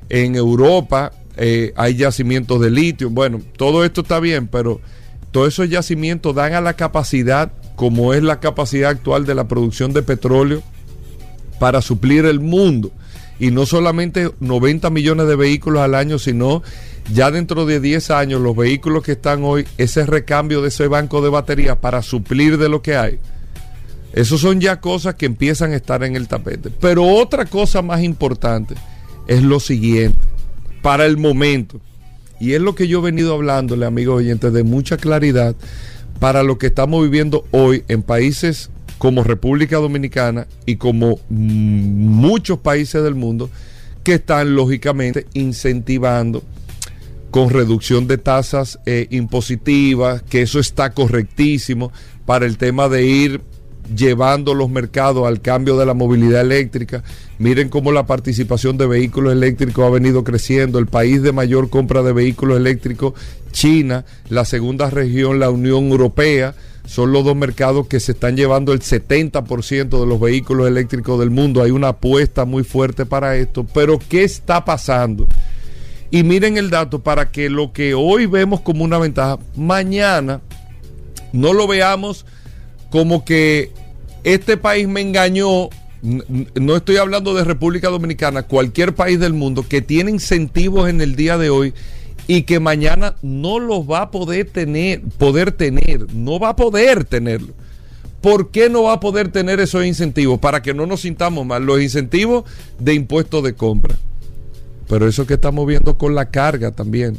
[0.08, 3.10] en Europa eh, hay yacimientos de litio.
[3.10, 4.80] Bueno, todo esto está bien, pero
[5.30, 9.92] todos esos yacimientos dan a la capacidad, como es la capacidad actual de la producción
[9.92, 10.62] de petróleo,
[11.58, 12.90] para suplir el mundo.
[13.38, 16.62] Y no solamente 90 millones de vehículos al año, sino
[17.12, 21.22] ya dentro de 10 años los vehículos que están hoy, ese recambio de ese banco
[21.22, 23.18] de baterías para suplir de lo que hay.
[24.12, 26.70] Esos son ya cosas que empiezan a estar en el tapete.
[26.70, 28.74] Pero otra cosa más importante
[29.26, 30.18] es lo siguiente,
[30.82, 31.80] para el momento,
[32.40, 35.54] y es lo que yo he venido hablándole, amigos oyentes, de mucha claridad
[36.18, 43.02] para lo que estamos viviendo hoy en países como República Dominicana y como muchos países
[43.02, 43.50] del mundo
[44.04, 46.42] que están lógicamente incentivando
[47.32, 51.90] con reducción de tasas eh, impositivas, que eso está correctísimo
[52.26, 53.40] para el tema de ir
[53.94, 57.02] llevando los mercados al cambio de la movilidad eléctrica.
[57.38, 60.78] Miren cómo la participación de vehículos eléctricos ha venido creciendo.
[60.78, 63.14] El país de mayor compra de vehículos eléctricos,
[63.50, 66.54] China, la segunda región, la Unión Europea,
[66.86, 71.30] son los dos mercados que se están llevando el 70% de los vehículos eléctricos del
[71.30, 71.62] mundo.
[71.62, 73.64] Hay una apuesta muy fuerte para esto.
[73.72, 75.28] Pero ¿qué está pasando?
[76.10, 80.40] Y miren el dato para que lo que hoy vemos como una ventaja, mañana
[81.32, 82.26] no lo veamos
[82.92, 83.70] como que
[84.22, 85.70] este país me engañó,
[86.02, 91.16] no estoy hablando de República Dominicana, cualquier país del mundo que tiene incentivos en el
[91.16, 91.72] día de hoy
[92.26, 97.04] y que mañana no los va a poder tener, poder tener, no va a poder
[97.04, 97.54] tenerlo.
[98.20, 100.38] ¿Por qué no va a poder tener esos incentivos?
[100.38, 101.64] Para que no nos sintamos mal.
[101.64, 102.44] Los incentivos
[102.78, 103.96] de impuestos de compra.
[104.86, 107.18] Pero eso que estamos viendo con la carga también.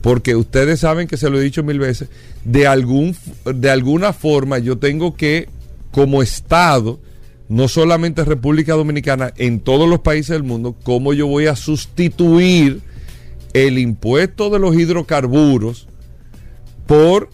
[0.00, 2.08] Porque ustedes saben que se lo he dicho mil veces,
[2.44, 5.48] de, algún, de alguna forma yo tengo que,
[5.90, 7.00] como Estado,
[7.48, 12.80] no solamente República Dominicana, en todos los países del mundo, cómo yo voy a sustituir
[13.52, 15.86] el impuesto de los hidrocarburos
[16.86, 17.28] por,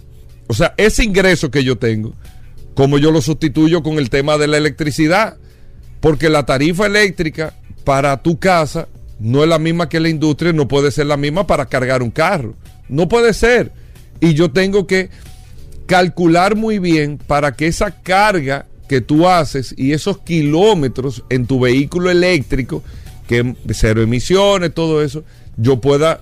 [0.49, 2.15] o sea, ese ingreso que yo tengo,
[2.75, 5.39] como yo lo sustituyo con el tema de la electricidad.
[6.01, 8.87] Porque la tarifa eléctrica para tu casa
[9.19, 12.11] no es la misma que la industria, no puede ser la misma para cargar un
[12.11, 12.55] carro.
[12.89, 13.73] No puede ser.
[14.21, 15.11] Y yo tengo que
[15.87, 21.61] calcular muy bien para que esa carga que tú haces y esos kilómetros en tu
[21.61, 22.83] vehículo eléctrico,
[23.27, 25.25] que cero emisiones, todo eso,
[25.57, 26.21] yo pueda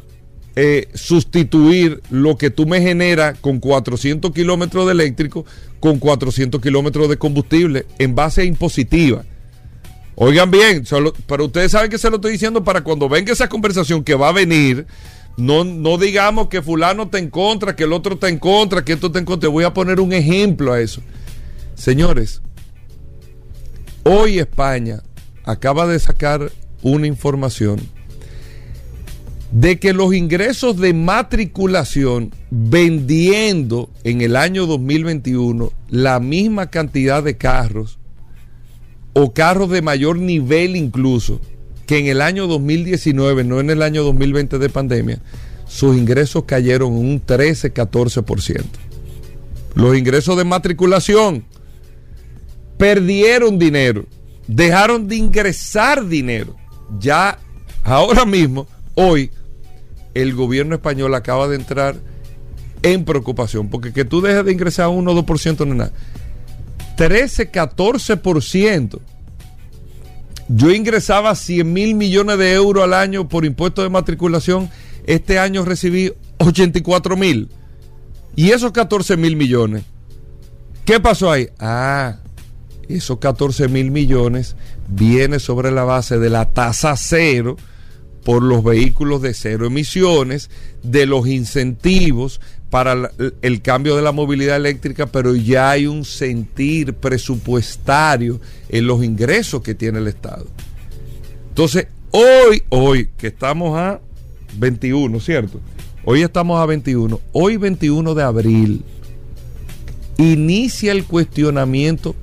[0.57, 5.45] eh, sustituir lo que tú me generas con 400 kilómetros de eléctrico
[5.80, 9.24] con 400 kilómetros de combustible en base impositiva.
[10.17, 10.85] Oigan bien,
[11.27, 14.29] pero ustedes saben que se lo estoy diciendo para cuando venga esa conversación que va
[14.29, 14.87] a venir,
[15.37, 18.93] no, no digamos que fulano está en contra, que el otro está en contra, que
[18.93, 19.49] esto está en contra.
[19.49, 21.03] Te voy a poner un ejemplo a eso.
[21.75, 22.41] Señores,
[24.05, 25.03] hoy España
[25.45, 26.53] acaba de sacar
[26.83, 27.81] una información
[29.51, 37.37] de que los ingresos de matriculación vendiendo en el año 2021 la misma cantidad de
[37.37, 37.99] carros
[39.15, 41.41] o carros de mayor nivel incluso,
[41.87, 45.21] que en el año 2019, no en el año 2020 de pandemia,
[45.67, 48.65] sus ingresos cayeron un 13-14%.
[49.75, 51.45] Los ingresos de matriculación
[52.79, 54.05] perdieron dinero,
[54.47, 56.55] dejaron de ingresar dinero.
[56.99, 57.39] Ya
[57.83, 59.31] ahora mismo, hoy,
[60.15, 61.97] el gobierno español acaba de entrar
[62.83, 65.93] en preocupación, porque que tú dejes de ingresar 1 o 2% no es nada.
[66.97, 69.01] 13, 14%.
[70.49, 74.70] Yo ingresaba 100 mil millones de euros al año por impuestos de matriculación.
[75.07, 77.49] Este año recibí 84 mil.
[78.36, 79.84] Y esos 14 mil millones.
[80.84, 81.49] ¿Qué pasó ahí?
[81.59, 82.18] Ah,
[82.88, 84.57] esos 14 mil millones
[84.88, 87.57] viene sobre la base de la tasa cero
[88.22, 90.51] por los vehículos de cero emisiones,
[90.82, 92.40] de los incentivos
[92.75, 99.05] para el cambio de la movilidad eléctrica, pero ya hay un sentir presupuestario en los
[99.05, 100.45] ingresos que tiene el Estado.
[101.51, 104.01] Entonces, hoy, hoy, que estamos a
[104.57, 105.61] 21, ¿cierto?
[106.05, 107.20] Hoy estamos a 21.
[107.31, 108.85] Hoy 21 de abril
[110.18, 112.16] inicia el cuestionamiento,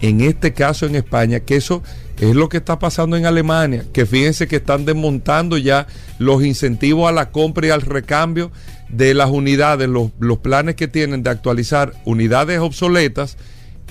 [0.00, 1.80] en este caso en España, que eso
[2.18, 5.86] es lo que está pasando en Alemania, que fíjense que están desmontando ya
[6.18, 8.50] los incentivos a la compra y al recambio
[8.92, 13.36] de las unidades, los, los planes que tienen de actualizar unidades obsoletas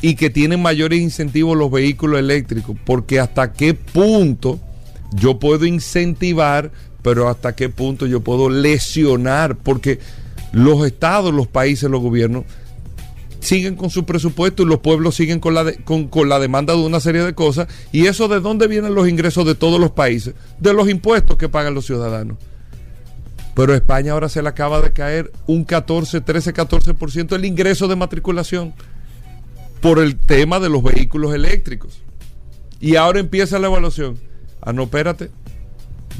[0.01, 4.59] y que tienen mayores incentivos los vehículos eléctricos, porque hasta qué punto
[5.13, 6.71] yo puedo incentivar
[7.01, 9.99] pero hasta qué punto yo puedo lesionar, porque
[10.51, 12.45] los estados, los países, los gobiernos
[13.39, 16.81] siguen con su presupuesto y los pueblos siguen con la, con, con, la demanda de
[16.81, 17.67] una serie de cosas.
[17.91, 20.35] ¿Y eso de dónde vienen los ingresos de todos los países?
[20.59, 22.37] De los impuestos que pagan los ciudadanos.
[23.53, 27.95] Pero España ahora se le acaba de caer un 14, 13, 14% el ingreso de
[27.95, 28.73] matriculación
[29.81, 32.01] por el tema de los vehículos eléctricos.
[32.79, 34.17] Y ahora empieza la evaluación.
[34.61, 35.29] Ah, no, espérate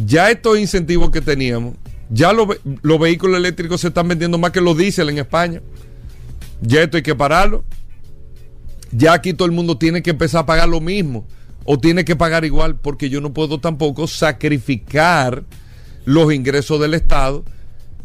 [0.06, 1.76] ya estos incentivos que teníamos,
[2.10, 2.48] ya los,
[3.00, 5.62] vehículos eléctricos se están vendiendo más que los diésel en España.
[6.62, 7.64] Ya esto hay que pararlo.
[8.92, 11.26] Ya aquí todo el mundo tiene que empezar a pagar lo mismo
[11.64, 15.44] o tiene que pagar igual porque yo no puedo tampoco sacrificar
[16.06, 17.44] los ingresos del Estado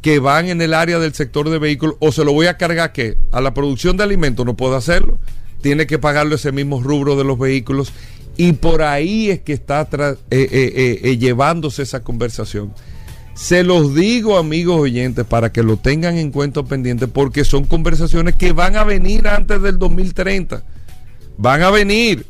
[0.02, 2.92] que van en el área del sector de vehículos o se lo voy a cargar
[2.92, 5.18] que a la producción de alimentos no puedo hacerlo,
[5.62, 7.92] tiene que pagarlo ese mismo rubro de los vehículos
[8.36, 12.72] y por ahí es que está eh, eh, eh, llevándose esa conversación.
[13.34, 18.34] Se los digo, amigos oyentes, para que lo tengan en cuenta pendiente, porque son conversaciones
[18.34, 20.62] que van a venir antes del 2030.
[21.36, 22.26] Van a venir.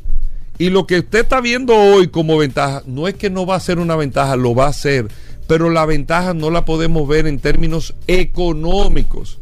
[0.57, 3.59] Y lo que usted está viendo hoy como ventaja, no es que no va a
[3.59, 5.07] ser una ventaja, lo va a ser.
[5.47, 9.39] Pero la ventaja no la podemos ver en términos económicos.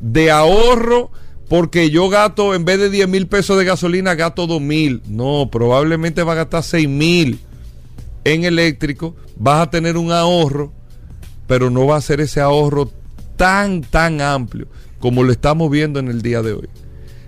[0.00, 1.10] De ahorro
[1.48, 5.02] porque yo gasto, en vez de 10 mil pesos de gasolina, gasto 2 mil.
[5.06, 7.40] No, probablemente va a gastar 6 mil
[8.24, 9.14] en eléctrico.
[9.36, 10.72] Vas a tener un ahorro,
[11.46, 12.90] pero no va a ser ese ahorro
[13.36, 14.66] tan, tan amplio
[14.98, 16.68] como lo estamos viendo en el día de hoy.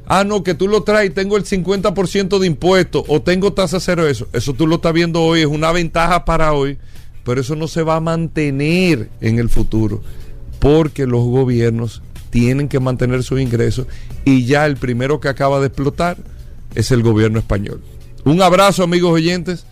[0.06, 4.06] Ah, no, que tú lo traes, tengo el 50% de impuestos o tengo tasa cero
[4.06, 4.28] eso.
[4.32, 6.78] Eso tú lo estás viendo hoy, es una ventaja para hoy,
[7.24, 10.02] pero eso no se va a mantener en el futuro
[10.58, 13.86] porque los gobiernos tienen que mantener sus ingresos
[14.24, 16.16] y ya el primero que acaba de explotar
[16.74, 17.80] es el gobierno español.
[18.24, 19.66] Un abrazo amigos oyentes,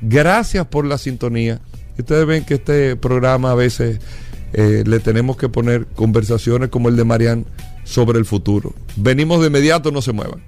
[0.00, 1.60] gracias por la sintonía.
[1.98, 4.00] Ustedes ven que este programa a veces
[4.52, 7.44] eh, le tenemos que poner conversaciones como el de Marian
[7.84, 8.74] sobre el futuro.
[8.96, 10.42] Venimos de inmediato, no se muevan.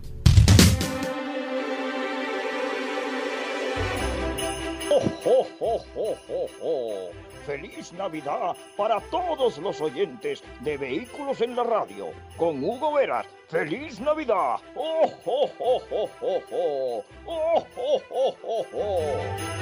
[7.98, 12.12] Navidad para todos los oyentes de Vehículos en la Radio.
[12.36, 14.56] Con Hugo Veras, feliz Navidad.
[14.74, 17.04] ¡Oh, oh, oh, oh, oh, oh!
[17.26, 19.58] ¡Oh, oh, oh, oh, oh!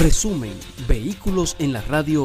[0.00, 0.58] Resumen,
[0.88, 2.24] Vehículos en la Radio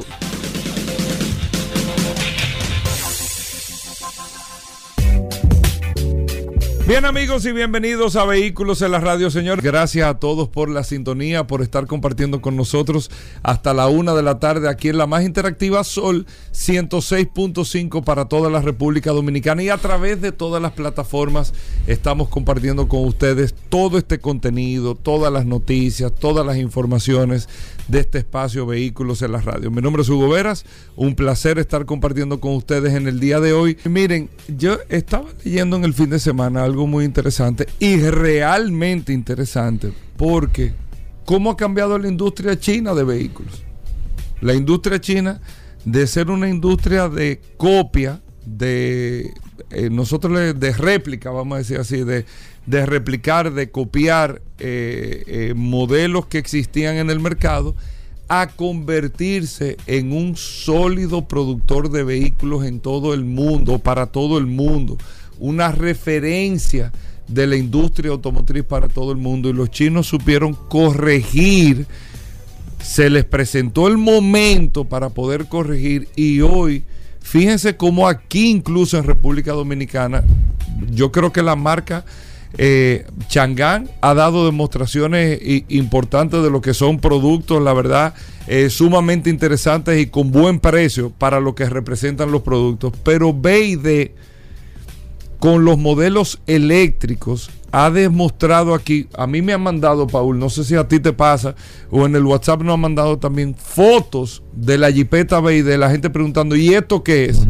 [6.88, 9.60] Bien amigos y bienvenidos a Vehículos en la Radio, señor.
[9.60, 13.10] Gracias a todos por la sintonía, por estar compartiendo con nosotros
[13.42, 18.52] hasta la una de la tarde aquí en la más interactiva Sol 106.5 para toda
[18.52, 21.56] la República Dominicana y a través de todas las plataformas
[21.88, 27.50] estamos compartiendo con ustedes todo este contenido, todas las noticias, todas las informaciones
[27.88, 29.72] de este espacio Vehículos en la Radio.
[29.72, 30.66] Mi nombre es Hugo Veras,
[30.96, 33.78] un placer estar compartiendo con ustedes en el día de hoy.
[33.86, 39.94] Miren, yo estaba leyendo en el fin de semana algo muy interesante y realmente interesante
[40.18, 40.74] porque
[41.26, 43.64] cómo ha cambiado la industria china de vehículos.
[44.42, 45.42] La industria china
[45.86, 49.32] de ser una industria de copia, de
[49.72, 52.26] eh, nosotros de réplica, vamos a decir así, de,
[52.66, 57.76] de replicar, de copiar eh, eh, modelos que existían en el mercado,
[58.28, 64.48] a convertirse en un sólido productor de vehículos en todo el mundo, para todo el
[64.48, 64.98] mundo,
[65.40, 66.92] una referencia
[67.28, 69.50] de la industria automotriz para todo el mundo.
[69.50, 71.86] Y los chinos supieron corregir
[72.86, 76.84] se les presentó el momento para poder corregir y hoy,
[77.26, 80.24] fíjense cómo aquí incluso en República Dominicana,
[80.92, 82.06] yo creo que la marca
[82.58, 88.14] eh, Chang'an ha dado demostraciones importantes de lo que son productos, la verdad,
[88.48, 92.94] eh, sumamente interesantes y con buen precio para lo que representan los productos.
[93.04, 94.12] Pero BID
[95.40, 100.64] con los modelos eléctricos ha demostrado aquí, a mí me han mandado, Paul, no sé
[100.64, 101.56] si a ti te pasa,
[101.92, 105.90] o en el WhatsApp nos han mandado también fotos de la Jeepeta BI, de la
[105.92, 107.46] gente preguntando, ¿y esto qué es?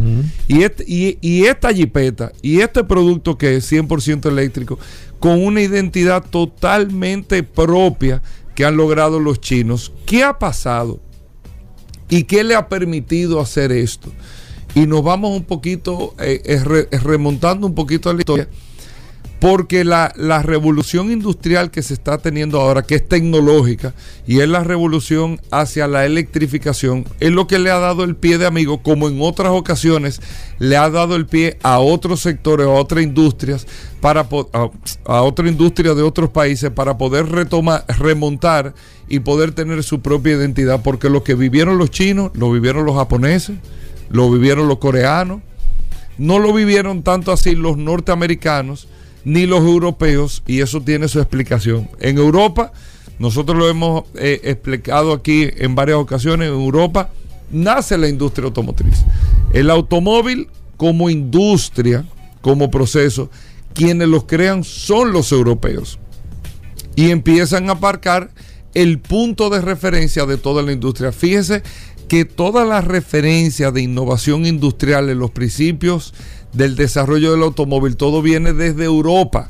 [0.48, 4.80] y, este- y, y esta Jeepeta, y este producto que es 100% eléctrico,
[5.20, 8.24] con una identidad totalmente propia
[8.56, 9.92] que han logrado los chinos.
[10.08, 11.00] ¿Qué ha pasado?
[12.10, 14.10] ¿Y qué le ha permitido hacer esto?
[14.74, 18.48] Y nos vamos un poquito, eh, eh, eh, remontando un poquito a la historia,
[19.46, 23.94] porque la, la revolución industrial que se está teniendo ahora, que es tecnológica,
[24.26, 28.40] y es la revolución hacia la electrificación, es lo que le ha dado el pie
[28.40, 30.20] de amigo, como en otras ocasiones
[30.58, 33.68] le ha dado el pie a otros sectores, a otras industrias,
[34.02, 34.70] para a,
[35.06, 38.74] a otra industria de otros países, para poder retomar, remontar
[39.08, 42.96] y poder tener su propia identidad, porque lo que vivieron los chinos, lo vivieron los
[42.96, 43.58] japoneses,
[44.10, 45.44] lo vivieron los coreanos,
[46.18, 48.88] no lo vivieron tanto así los norteamericanos
[49.26, 51.90] ni los europeos y eso tiene su explicación.
[52.00, 52.72] En Europa,
[53.20, 57.10] nosotros lo hemos eh, explicado aquí en varias ocasiones, en Europa
[57.52, 59.04] nace la industria automotriz.
[59.52, 60.48] El automóvil
[60.78, 62.06] como industria,
[62.42, 63.30] como proceso,
[63.74, 66.00] quienes los crean son los europeos
[66.96, 68.32] y empiezan a aparcar
[68.74, 71.12] el punto de referencia de toda la industria.
[71.12, 71.64] Fíjese
[72.08, 76.14] que toda la referencia de innovación industrial en los principios
[76.56, 79.50] del desarrollo del automóvil, todo viene desde Europa.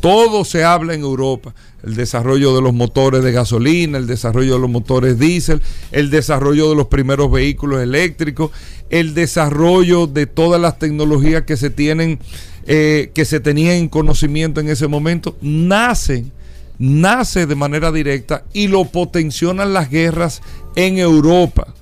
[0.00, 1.54] Todo se habla en Europa.
[1.84, 5.62] El desarrollo de los motores de gasolina, el desarrollo de los motores diésel,
[5.92, 8.50] el desarrollo de los primeros vehículos eléctricos,
[8.90, 12.18] el desarrollo de todas las tecnologías que se tienen,
[12.66, 16.32] eh, que se tenían en conocimiento en ese momento, nacen,
[16.78, 20.42] nace de manera directa y lo potencian las guerras
[20.74, 21.74] en Europa.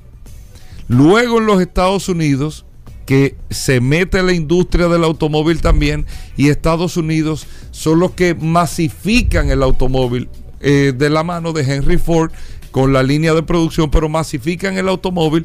[0.89, 2.67] Luego en los Estados Unidos,
[3.11, 6.07] que se mete la industria del automóvil también,
[6.37, 10.29] y Estados Unidos son los que masifican el automóvil
[10.61, 12.31] eh, de la mano de Henry Ford
[12.71, 15.45] con la línea de producción, pero masifican el automóvil.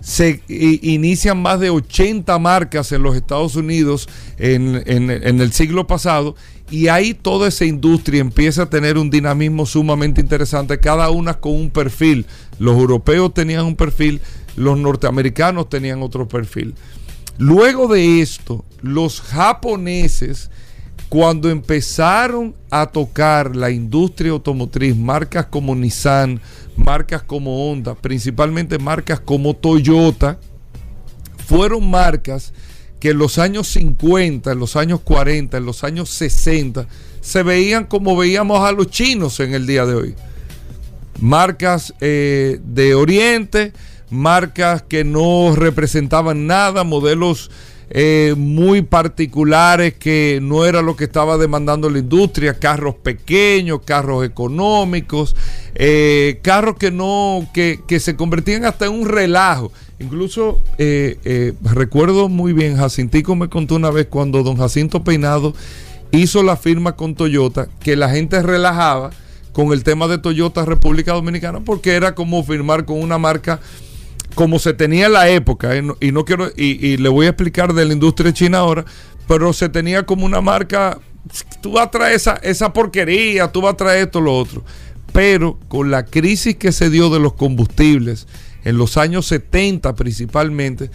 [0.00, 4.08] Se inician más de 80 marcas en los Estados Unidos
[4.38, 6.36] en- en el siglo pasado
[6.70, 11.54] y ahí toda esa industria empieza a tener un dinamismo sumamente interesante, cada una con
[11.54, 12.24] un perfil.
[12.60, 14.20] Los europeos tenían un perfil,
[14.58, 16.74] los norteamericanos tenían otro perfil.
[17.38, 20.50] Luego de esto, los japoneses,
[21.08, 26.40] cuando empezaron a tocar la industria automotriz, marcas como Nissan,
[26.76, 30.38] marcas como Honda, principalmente marcas como Toyota,
[31.46, 32.52] fueron marcas
[33.00, 36.88] que en los años 50, en los años 40, en los años 60,
[37.20, 40.14] se veían como veíamos a los chinos en el día de hoy.
[41.20, 43.72] Marcas eh, de Oriente,
[44.10, 47.50] marcas que no representaban nada, modelos
[47.90, 54.24] eh, muy particulares que no era lo que estaba demandando la industria, carros pequeños, carros
[54.24, 55.34] económicos,
[55.74, 59.72] eh, carros que no, que, que se convertían hasta en un relajo.
[60.00, 65.54] Incluso eh, eh, recuerdo muy bien, Jacintico me contó una vez cuando don Jacinto Peinado
[66.12, 69.10] hizo la firma con Toyota, que la gente relajaba
[69.52, 73.58] con el tema de Toyota República Dominicana, porque era como firmar con una marca
[74.34, 77.72] como se tenía en la época, y no quiero, y, y le voy a explicar
[77.74, 78.84] de la industria china ahora,
[79.26, 80.98] pero se tenía como una marca,
[81.60, 84.64] tú vas a traer esa, esa porquería, tú vas a traer esto, lo otro.
[85.12, 88.26] Pero con la crisis que se dio de los combustibles
[88.64, 90.90] en los años 70 principalmente,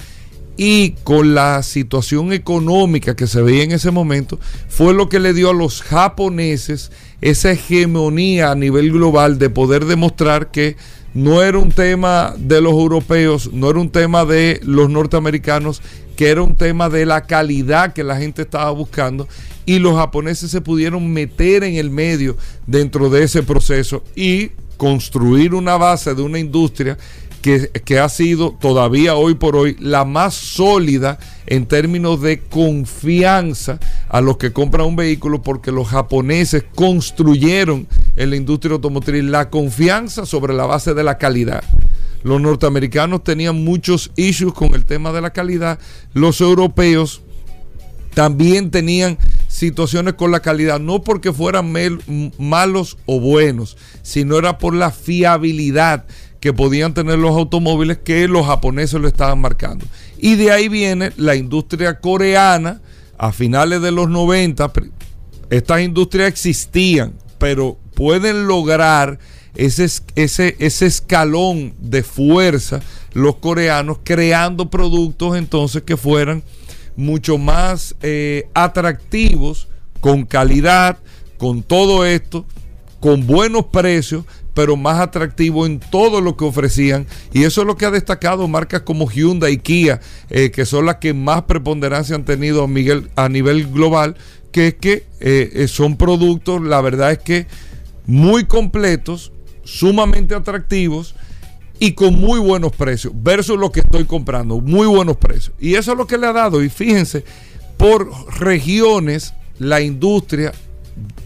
[0.55, 5.33] y con la situación económica que se veía en ese momento, fue lo que le
[5.33, 10.75] dio a los japoneses esa hegemonía a nivel global de poder demostrar que
[11.13, 15.81] no era un tema de los europeos, no era un tema de los norteamericanos,
[16.15, 19.27] que era un tema de la calidad que la gente estaba buscando
[19.65, 22.37] y los japoneses se pudieron meter en el medio
[22.67, 26.97] dentro de ese proceso y construir una base de una industria
[27.43, 34.21] que, ha sido todavía hoy por hoy la más sólida en términos de confianza a
[34.21, 37.85] los que compran un vehículo porque los japoneses construyeron
[38.15, 41.63] en la industria automotriz la confianza sobre la base de la calidad.
[42.23, 45.79] Los norteamericanos tenían muchos issues con el tema de la calidad.
[46.13, 47.21] Los europeos
[48.13, 49.17] también tenían
[49.49, 51.73] situaciones con la calidad, no porque fueran
[52.37, 56.05] malos o buenos, sino era por la fiabilidad
[56.43, 59.85] que podían tener los automóviles que los japoneses lo estaban marcando.
[60.17, 62.81] Y de ahí viene la industria coreana
[63.17, 64.69] a finales de los 90.
[65.49, 69.19] Estas industrias existían, pero pueden lograr
[69.55, 69.85] ese,
[70.15, 72.81] ese, ese escalón de fuerza
[73.13, 76.43] los coreanos creando productos entonces que fueran
[76.97, 79.69] mucho más eh, atractivos,
[80.01, 80.97] con calidad,
[81.37, 82.45] con todo esto,
[82.99, 87.07] con buenos precios, pero más atractivo en todo lo que ofrecían.
[87.31, 89.99] Y eso es lo que ha destacado marcas como Hyundai y Kia,
[90.29, 94.15] eh, que son las que más preponderancia han tenido Miguel, a nivel global,
[94.51, 97.47] que es que eh, son productos, la verdad es que
[98.05, 99.31] muy completos,
[99.63, 101.15] sumamente atractivos
[101.79, 105.55] y con muy buenos precios, versus lo que estoy comprando, muy buenos precios.
[105.59, 106.63] Y eso es lo que le ha dado.
[106.63, 107.23] Y fíjense,
[107.77, 110.53] por regiones, la industria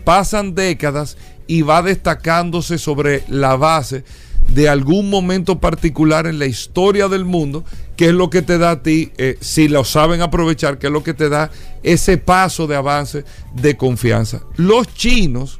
[0.03, 4.03] pasan décadas y va destacándose sobre la base
[4.49, 7.63] de algún momento particular en la historia del mundo,
[7.95, 10.93] que es lo que te da a ti, eh, si lo saben aprovechar, que es
[10.93, 11.51] lo que te da
[11.83, 14.41] ese paso de avance de confianza.
[14.55, 15.59] Los chinos,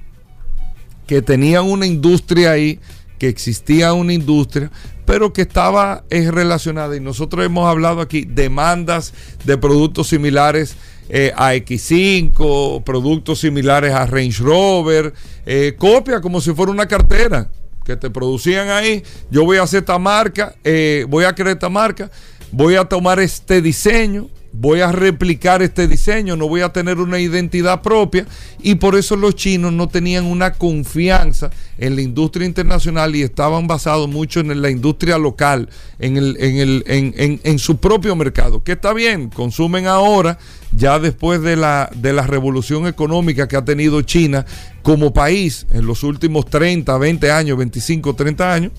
[1.06, 2.80] que tenían una industria ahí,
[3.18, 4.72] que existía una industria,
[5.06, 6.96] pero que estaba es relacionada.
[6.96, 9.14] Y nosotros hemos hablado aquí demandas
[9.46, 10.76] de productos similares
[11.10, 15.14] eh, a X5, productos similares a Range Rover,
[15.46, 17.50] eh, copia como si fuera una cartera
[17.84, 19.04] que te producían ahí.
[19.32, 22.12] Yo voy a hacer esta marca, eh, voy a crear esta marca,
[22.52, 27.20] voy a tomar este diseño, voy a replicar este diseño, no voy a tener una
[27.20, 28.26] identidad propia
[28.62, 33.68] y por eso los chinos no tenían una confianza en la industria internacional y estaban
[33.68, 35.70] basados mucho en la industria local,
[36.00, 40.40] en, el, en, el, en, en, su propio mercado, que está bien, consumen ahora,
[40.72, 44.46] ya después de la, de la revolución económica que ha tenido China
[44.82, 48.72] como país en los últimos 30, 20 años, 25, 30 años.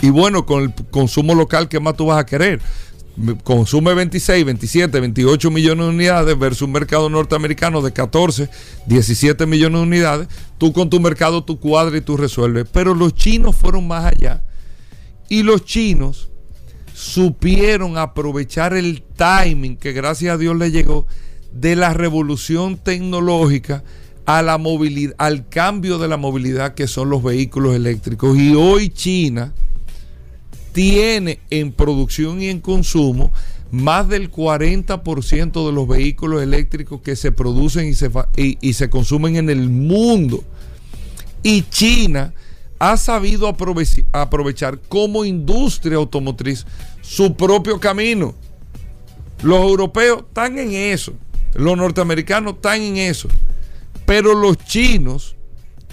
[0.00, 2.60] Y bueno, con el consumo local, ¿qué más tú vas a querer?
[3.44, 8.48] Consume 26, 27, 28 millones de unidades versus un mercado norteamericano de 14,
[8.86, 12.66] 17 millones de unidades, tú con tu mercado tú cuadras y tú resuelves.
[12.72, 14.42] Pero los chinos fueron más allá
[15.28, 16.30] y los chinos
[16.92, 21.06] supieron aprovechar el timing que gracias a Dios le llegó
[21.52, 23.84] de la revolución tecnológica
[24.26, 28.36] a la movilidad, al cambio de la movilidad que son los vehículos eléctricos.
[28.38, 29.52] Y hoy China
[30.74, 33.32] tiene en producción y en consumo
[33.70, 39.36] más del 40% de los vehículos eléctricos que se producen y se, y, se consumen
[39.36, 40.42] en el mundo.
[41.44, 42.34] Y China
[42.80, 46.66] ha sabido aprovechar, aprovechar como industria automotriz
[47.02, 48.34] su propio camino.
[49.42, 51.14] Los europeos están en eso,
[51.54, 53.28] los norteamericanos están en eso,
[54.06, 55.36] pero los chinos,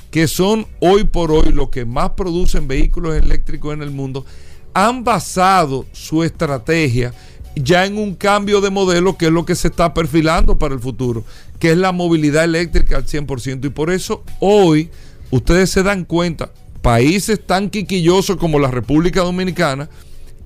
[0.09, 4.25] que son hoy por hoy los que más producen vehículos eléctricos en el mundo,
[4.74, 7.13] han basado su estrategia
[7.55, 10.80] ya en un cambio de modelo que es lo que se está perfilando para el
[10.80, 11.24] futuro,
[11.59, 13.65] que es la movilidad eléctrica al 100%.
[13.65, 14.89] Y por eso hoy
[15.32, 16.51] ustedes se dan cuenta,
[16.82, 19.89] países tan quiquillosos como la República Dominicana,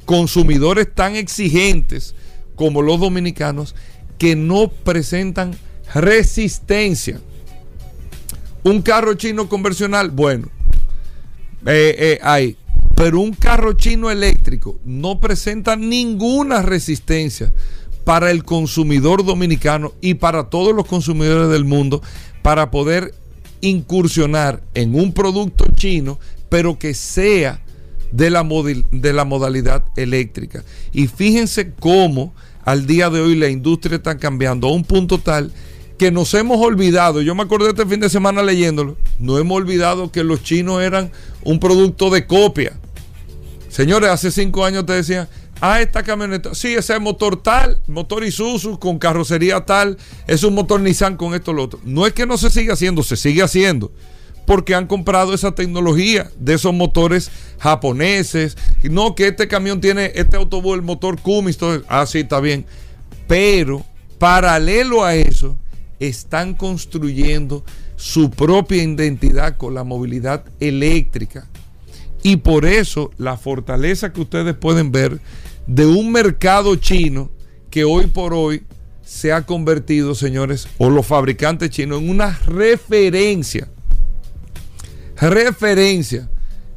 [0.06, 2.16] consumidores tan exigentes
[2.56, 3.76] como los dominicanos,
[4.18, 5.56] que no presentan
[5.94, 7.20] resistencia.
[8.64, 10.48] Un carro chino convencional, bueno,
[11.68, 12.58] eh, eh, hay
[12.96, 17.54] pero un carro chino eléctrico no presenta ninguna resistencia
[18.06, 22.02] para el consumidor dominicano y para todos los consumidores del mundo
[22.42, 23.14] para poder
[23.62, 26.20] incursionar en un producto chino,
[26.50, 27.62] pero que sea
[28.12, 30.64] de la, modalidad eléctrica.
[30.94, 32.34] Y fíjense cómo
[32.64, 35.52] al día de hoy la industria está cambiando a un punto tal
[35.98, 40.12] que nos hemos olvidado, yo me acordé este fin de semana leyéndolo, no hemos olvidado
[40.12, 41.10] que los chinos eran
[41.44, 42.74] un producto de copia.
[43.70, 45.28] Señores, hace cinco años te decían,
[45.62, 49.98] ah, esta camioneta, sí, ese es motor tal, motor Isuzu con carrocería tal,
[50.28, 51.80] es un motor Nissan con esto, lo otro.
[51.84, 53.92] No es que no se siga haciendo, se sigue haciendo,
[54.46, 58.58] porque han comprado esa tecnología de esos motores japoneses.
[58.84, 62.66] No, que este camión tiene, este autobús, el motor Cummins, todo ah, sí, está bien.
[63.28, 63.86] Pero,
[64.20, 65.58] paralelo a eso,
[66.00, 67.64] están construyendo
[67.96, 71.48] su propia identidad con la movilidad eléctrica
[72.26, 75.20] Y por eso la fortaleza que ustedes pueden ver
[75.68, 77.30] de un mercado chino
[77.70, 78.64] que hoy por hoy
[79.04, 83.68] se ha convertido, señores, o los fabricantes chinos, en una referencia.
[85.18, 86.28] Referencia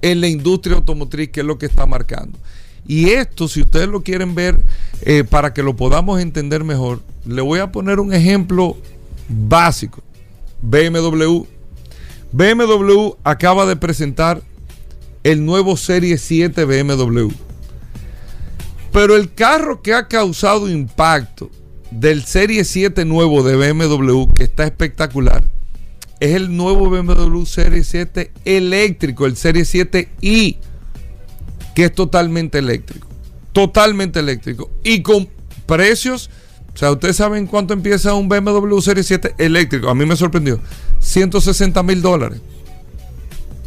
[0.03, 2.39] en la industria automotriz, que es lo que está marcando.
[2.87, 4.63] Y esto, si ustedes lo quieren ver,
[5.01, 8.77] eh, para que lo podamos entender mejor, le voy a poner un ejemplo
[9.31, 10.03] básico.
[10.61, 11.45] BMW.
[12.33, 14.43] BMW acaba de presentar
[15.29, 17.29] el nuevo Serie 7 BMW.
[18.91, 21.51] Pero el carro que ha causado impacto
[21.91, 25.45] del Serie 7 nuevo de BMW, que está espectacular,
[26.19, 30.57] es el nuevo BMW Serie 7 eléctrico, el Serie 7i,
[31.75, 33.07] que es totalmente eléctrico.
[33.53, 34.71] Totalmente eléctrico.
[34.83, 35.29] Y con
[35.67, 36.31] precios,
[36.75, 39.91] o sea, ustedes saben cuánto empieza un BMW Serie 7 eléctrico.
[39.91, 40.59] A mí me sorprendió.
[41.01, 42.41] 160 mil dólares.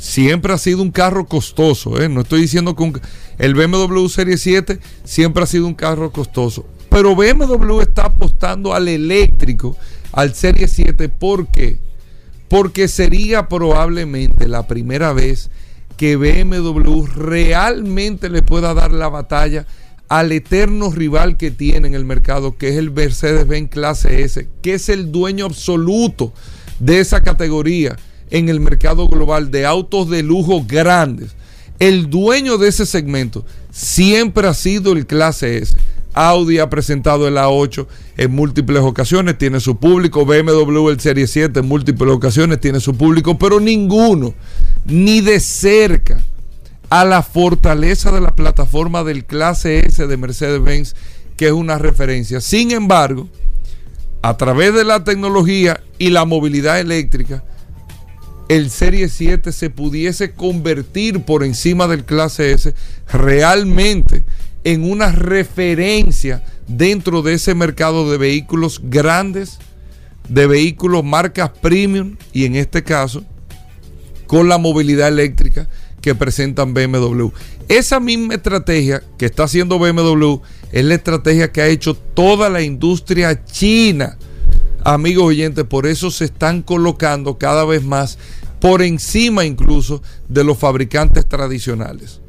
[0.01, 2.01] Siempre ha sido un carro costoso.
[2.01, 2.09] ¿eh?
[2.09, 2.91] No estoy diciendo que
[3.37, 6.65] el BMW Serie 7 siempre ha sido un carro costoso.
[6.89, 9.77] Pero BMW está apostando al eléctrico,
[10.11, 11.07] al Serie 7.
[11.07, 11.77] ¿Por qué?
[12.49, 15.51] Porque sería probablemente la primera vez
[15.97, 19.67] que BMW realmente le pueda dar la batalla
[20.09, 24.73] al eterno rival que tiene en el mercado, que es el Mercedes-Benz clase S, que
[24.73, 26.33] es el dueño absoluto
[26.79, 27.97] de esa categoría
[28.31, 31.35] en el mercado global de autos de lujo grandes.
[31.79, 35.75] El dueño de ese segmento siempre ha sido el clase S.
[36.13, 40.25] Audi ha presentado el A8 en múltiples ocasiones, tiene su público.
[40.25, 44.33] BMW el Serie 7 en múltiples ocasiones tiene su público, pero ninguno,
[44.85, 46.21] ni de cerca,
[46.89, 50.95] a la fortaleza de la plataforma del clase S de Mercedes-Benz,
[51.37, 52.41] que es una referencia.
[52.41, 53.29] Sin embargo,
[54.21, 57.43] a través de la tecnología y la movilidad eléctrica,
[58.51, 62.75] el Serie 7 se pudiese convertir por encima del clase S
[63.07, 64.25] realmente
[64.65, 69.57] en una referencia dentro de ese mercado de vehículos grandes,
[70.27, 73.23] de vehículos marcas premium y en este caso
[74.27, 75.69] con la movilidad eléctrica
[76.01, 77.27] que presentan BMW.
[77.69, 80.41] Esa misma estrategia que está haciendo BMW
[80.73, 84.17] es la estrategia que ha hecho toda la industria china.
[84.83, 88.17] Amigos oyentes, por eso se están colocando cada vez más
[88.61, 92.21] por encima incluso de los fabricantes tradicionales.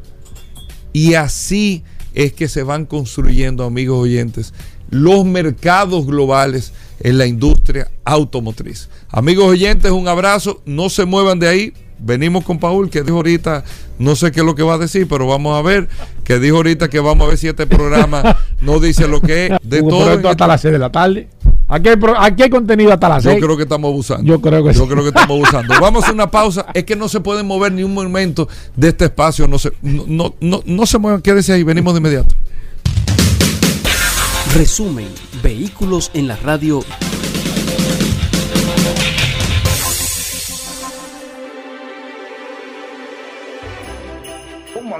[0.92, 4.52] Y así es que se van construyendo, amigos oyentes,
[4.90, 8.88] los mercados globales en la industria automotriz.
[9.08, 11.72] Amigos oyentes, un abrazo, no se muevan de ahí.
[11.98, 13.62] Venimos con Paul, que dijo ahorita,
[13.98, 15.88] no sé qué es lo que va a decir, pero vamos a ver,
[16.24, 19.52] que dijo ahorita que vamos a ver si este programa no dice lo que es.
[19.62, 21.28] De todo hasta este- las 6 de la tarde.
[21.74, 23.42] Aquí hay, pro- aquí hay contenido hasta las Yo 6.
[23.42, 24.24] creo que estamos abusando.
[24.30, 24.88] Yo creo que Yo sí.
[24.90, 25.74] creo que estamos abusando.
[25.80, 26.66] Vamos a una pausa.
[26.74, 28.46] Es que no se pueden mover ni un momento
[28.76, 29.48] de este espacio.
[29.48, 31.22] No se, no, no, no, no se muevan.
[31.22, 31.62] Quédese ahí.
[31.62, 32.34] Venimos de inmediato.
[34.54, 35.08] Resumen,
[35.42, 36.84] vehículos en la radio.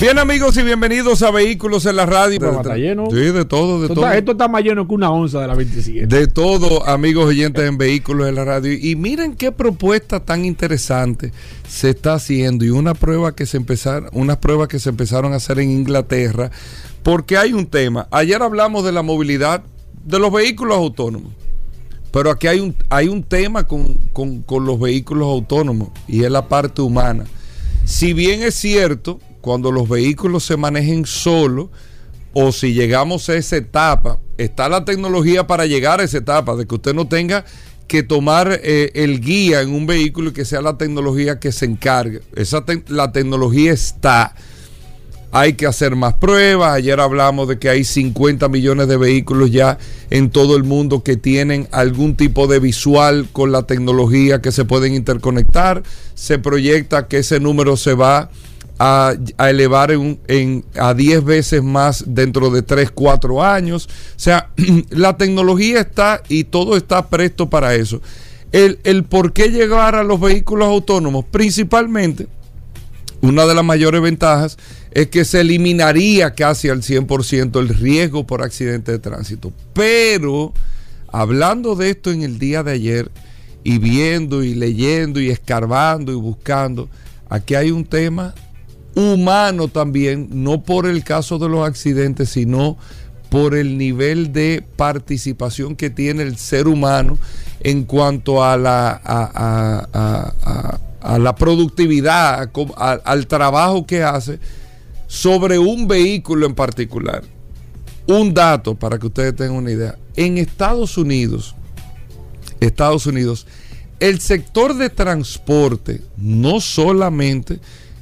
[0.00, 2.38] Bien, amigos, y bienvenidos a Vehículos en la Radio.
[2.40, 3.08] Pero está lleno.
[3.10, 4.06] Sí, de todo, de Esto todo.
[4.06, 6.06] está, esto está más lleno que una onza de la 27.
[6.06, 8.72] De todo, amigos oyentes en Vehículos en la Radio.
[8.72, 11.32] Y miren qué propuesta tan interesante
[11.68, 12.64] se está haciendo.
[12.64, 16.50] Y una prueba que se empezaron, unas pruebas que se empezaron a hacer en Inglaterra.
[17.02, 18.08] Porque hay un tema.
[18.10, 19.62] Ayer hablamos de la movilidad
[20.06, 21.32] de los vehículos autónomos.
[22.10, 26.30] Pero aquí hay un, hay un tema con, con- con los vehículos autónomos y es
[26.30, 27.24] la parte humana.
[27.84, 31.68] Si bien es cierto, cuando los vehículos se manejen solos,
[32.32, 36.66] o si llegamos a esa etapa, está la tecnología para llegar a esa etapa, de
[36.66, 37.44] que usted no tenga
[37.90, 41.64] que tomar eh, el guía en un vehículo y que sea la tecnología que se
[41.64, 42.20] encargue.
[42.36, 44.32] Esa la tecnología está.
[45.32, 46.72] Hay que hacer más pruebas.
[46.72, 49.78] Ayer hablamos de que hay 50 millones de vehículos ya
[50.10, 54.64] en todo el mundo que tienen algún tipo de visual con la tecnología que se
[54.64, 55.82] pueden interconectar.
[56.14, 58.30] Se proyecta que ese número se va
[58.82, 63.86] a elevar en, a 10 veces más dentro de 3, 4 años.
[63.86, 64.48] O sea,
[64.88, 68.00] la tecnología está y todo está presto para eso.
[68.52, 72.26] El, el por qué llegar a los vehículos autónomos, principalmente
[73.20, 74.56] una de las mayores ventajas
[74.92, 79.52] es que se eliminaría casi al 100% el riesgo por accidente de tránsito.
[79.74, 80.54] Pero,
[81.12, 83.10] hablando de esto en el día de ayer,
[83.62, 86.88] y viendo y leyendo y escarbando y buscando,
[87.28, 88.34] aquí hay un tema
[88.94, 92.76] humano también, no por el caso de los accidentes, sino
[93.30, 97.16] por el nivel de participación que tiene el ser humano
[97.60, 99.00] en cuanto a la,
[101.02, 104.40] a, la productividad, al trabajo que hace
[105.06, 107.22] sobre un vehículo en particular.
[108.06, 109.96] Un dato para que ustedes tengan una idea.
[110.16, 111.54] En Estados Unidos,
[112.58, 113.46] Estados Unidos,
[114.00, 117.60] el sector de transporte, no solamente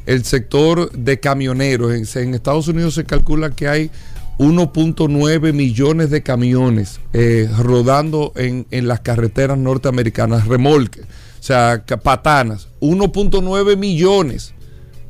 [0.09, 3.91] el sector de camioneros, en, Estados Unidos se calcula que hay
[4.39, 13.77] 1.9 millones de camiones eh, rodando en, las carreteras norteamericanas, remolque, o sea, patanas, 1.9
[13.77, 14.55] millones.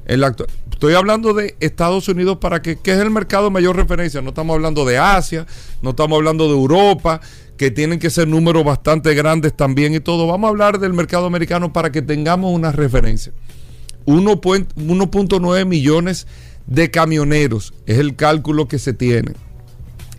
[0.05, 0.21] En
[0.73, 4.31] estoy hablando de Estados Unidos para que, que es el mercado de mayor referencia, no
[4.31, 5.47] estamos hablando de Asia,
[5.81, 7.21] no estamos hablando de Europa,
[7.57, 10.27] que tienen que ser números bastante grandes también y todo.
[10.27, 13.33] Vamos a hablar del mercado americano para que tengamos una referencia.
[14.09, 16.27] 1.9 millones
[16.67, 19.33] de camioneros es el cálculo que se tiene.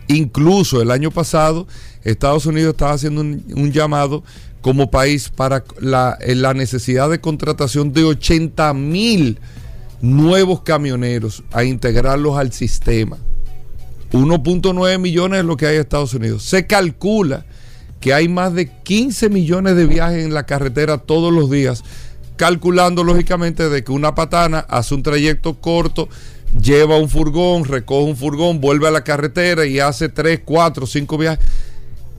[0.07, 1.67] Incluso el año pasado
[2.03, 4.23] Estados Unidos estaba haciendo un, llamado
[4.61, 9.39] como país para la, la, necesidad de contratación de 80 mil
[10.01, 13.17] nuevos camioneros a integrarlos al sistema.
[14.11, 16.43] 1.9 millones es lo que hay en Estados Unidos.
[16.43, 17.45] Se calcula
[17.99, 21.83] que hay más de 15 millones de viajes en la carretera todos los días,
[22.39, 26.07] calculando lógicamente de que una patana hace un trayecto corto,
[26.57, 31.17] lleva un furgón, recoge un furgón, vuelve a la carretera y hace 3, 4, 5
[31.17, 31.45] viajes.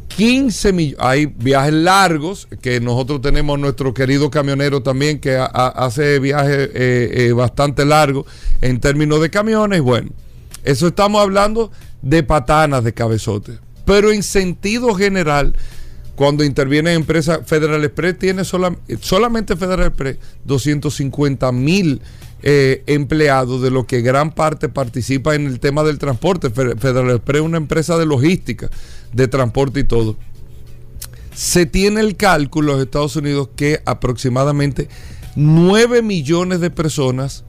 [0.08, 6.68] 15 millones, hay viajes largos que nosotros tenemos nuestro querido camionero también que hace viajes
[6.74, 8.26] eh, eh, bastante largos
[8.60, 9.80] en términos de camiones.
[9.80, 10.10] Bueno,
[10.64, 11.70] eso estamos hablando
[12.02, 13.52] de patanas de cabezote.
[13.86, 15.56] Pero en sentido general,
[16.20, 22.02] cuando interviene empresa Federal Express, tiene solamente Federal Express 250 mil
[22.42, 26.50] eh, empleados, de lo que gran parte participa en el tema del transporte.
[26.50, 28.68] Federal Express es una empresa de logística,
[29.14, 30.18] de transporte y todo.
[31.34, 34.90] Se tiene el cálculo en los Estados Unidos que aproximadamente
[35.36, 37.44] 9 millones de personas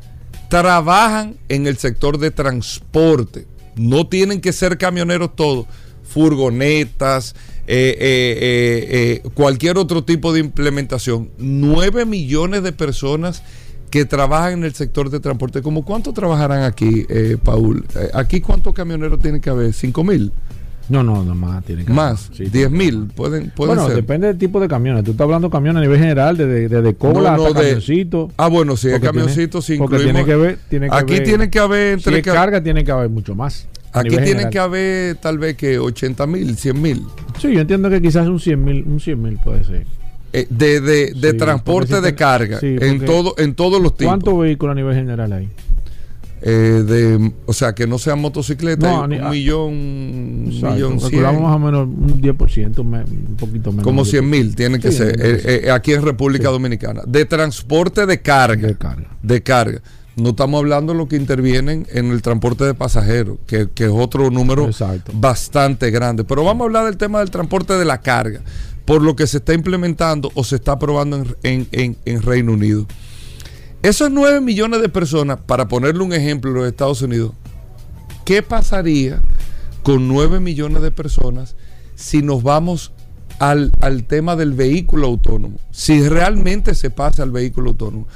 [0.49, 3.47] trabajan en el sector de transporte.
[3.75, 5.65] No tienen que ser camioneros todos,
[6.05, 7.35] furgonetas,
[7.73, 11.29] eh, eh, eh, cualquier otro tipo de implementación.
[11.37, 13.43] 9 millones de personas
[13.89, 15.61] que trabajan en el sector de transporte.
[15.61, 17.05] ¿Cómo cuánto trabajarán aquí,
[17.45, 17.85] Paul?
[18.13, 19.71] ¿Aquí cuántos camioneros tienen que haber?
[19.71, 20.33] ¿5 mil?
[20.91, 21.63] No, no, no más.
[21.63, 25.05] Tiene que más, 10 mil pueden, pueden Bueno, depende del tipo de camiones.
[25.05, 28.29] Tú estás hablando de camiones a nivel general, desde de, de, cola hasta camioncito.
[28.35, 30.59] Ah, bueno, sí, el camioncito sí Porque tiene que ver.
[30.69, 31.93] Tiene que aquí tiene que haber.
[31.93, 33.69] Entre si carga, tiene que haber mucho más.
[33.93, 37.03] Aquí tiene que haber tal vez que 80 mil, 100 mil.
[37.39, 39.85] Sí, yo entiendo que quizás un 100 mil, un 100 mil puede ser.
[40.33, 44.11] Eh, de de, de transporte de carga en todo en todos los tipos.
[44.11, 45.49] ¿Cuántos vehículos a nivel general hay?
[46.43, 51.21] Eh, de, o sea, que no sean motocicletas, un millón, un millón cien.
[51.21, 53.83] más o menos un 10%, un poquito menos.
[53.83, 57.03] Como 100 mil tiene que ser, eh, eh, aquí en República Dominicana.
[57.05, 58.69] De transporte de carga.
[58.69, 59.07] De carga.
[59.21, 59.81] De carga.
[60.15, 64.31] No estamos hablando de lo que intervienen en el transporte de pasajeros, que, es otro
[64.31, 64.67] número
[65.13, 66.23] bastante grande.
[66.23, 68.41] Pero vamos a hablar del tema del transporte de la carga,
[68.85, 72.87] por lo que se está implementando o se está aprobando en, en, en Reino Unido.
[73.83, 77.31] Esos 9 millones de personas, para ponerle un ejemplo en los Estados Unidos,
[78.25, 79.21] ¿qué pasaría
[79.81, 81.55] con 9 millones de personas
[81.95, 82.91] si nos vamos
[83.39, 83.71] al,
[84.07, 85.57] tema del vehículo autónomo?
[85.71, 88.07] Si realmente se pasa al vehículo autónomo.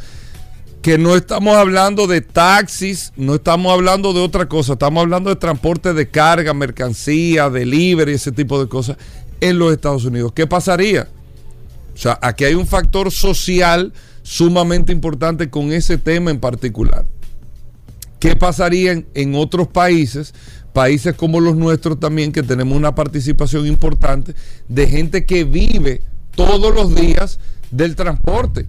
[0.84, 5.36] Que no estamos hablando de taxis, no estamos hablando de otra cosa, estamos hablando de
[5.36, 8.98] transporte de carga, mercancía, delivery, ese tipo de cosas
[9.42, 10.32] en los Estados Unidos.
[10.36, 11.08] ¿Qué pasaría?
[11.96, 13.94] O sea, aquí hay un factor social
[14.26, 17.06] sumamente importante con ese tema en particular.
[18.20, 20.34] ¿Qué pasaría en, otros países?
[20.74, 24.34] Países como los nuestros también, que tenemos una participación importante
[24.68, 26.02] de gente que vive
[26.32, 28.68] todos los días del transporte.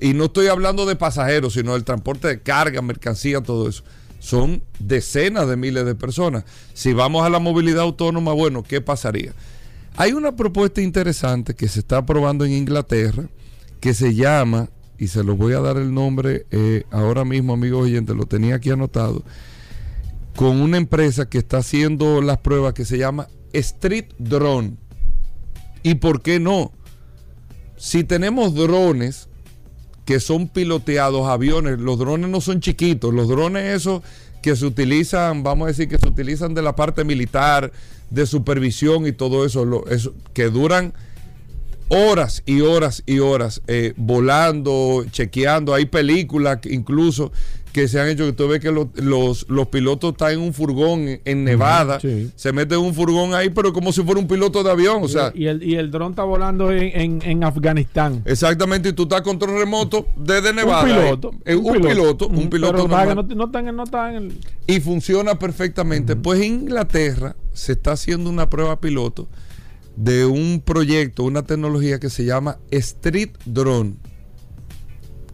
[0.00, 3.82] Y no estoy hablando de pasajeros, sino del transporte de carga, mercancía, todo eso.
[4.20, 6.44] Son decenas de miles de personas.
[6.74, 9.32] Si vamos a la movilidad autónoma, bueno, ¿qué pasaría?
[9.96, 13.28] Hay una propuesta interesante que se está aprobando en Inglaterra
[13.80, 14.68] que se llama
[14.98, 18.56] y se lo voy a dar el nombre eh, ahora mismo, amigos oyentes, lo tenía
[18.56, 19.22] aquí anotado,
[20.34, 24.74] con una empresa que está haciendo las pruebas que se llama Street Drone.
[25.82, 26.72] ¿Y por qué no?
[27.76, 29.28] Si tenemos drones
[30.06, 31.78] que son piloteados aviones.
[31.80, 34.02] Los drones no son chiquitos, los drones esos
[34.40, 37.72] que se utilizan, vamos a decir que se utilizan de la parte militar,
[38.10, 40.94] de supervisión y todo eso, lo- eso que duran
[41.88, 45.74] horas y horas y horas eh, volando, chequeando.
[45.74, 47.32] Hay películas incluso
[47.72, 50.54] que se han hecho que tú ves que los, los, los pilotos están en un
[50.54, 52.30] furgón en, Nevada, sí.
[52.34, 55.08] se meten en un furgón ahí, pero como si fuera un piloto de avión, o
[55.08, 58.22] sea, y el, y el dron está volando en, en, en Afganistán.
[58.24, 60.84] exactamente, y tú estás control remoto desde Nevada.
[60.84, 61.34] un piloto.
[61.44, 63.28] eh, un, piloto, un piloto pero para que normal.
[63.28, 66.16] no, no están, no están en el- y funciona perfectamente.
[66.16, 69.28] Pues en Inglaterra se está haciendo una prueba piloto
[69.96, 73.94] de un proyecto, una tecnología que se llama Street Drone,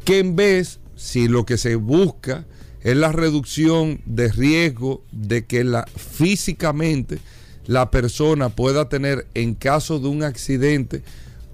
[0.04, 2.46] que en vez, si lo que se busca
[2.80, 7.18] es la reducción de riesgo de que la, físicamente
[7.66, 11.02] la persona pueda tener en caso de un accidente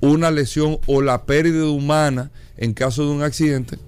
[0.00, 3.78] una lesión o la pérdida humana en caso de un accidente,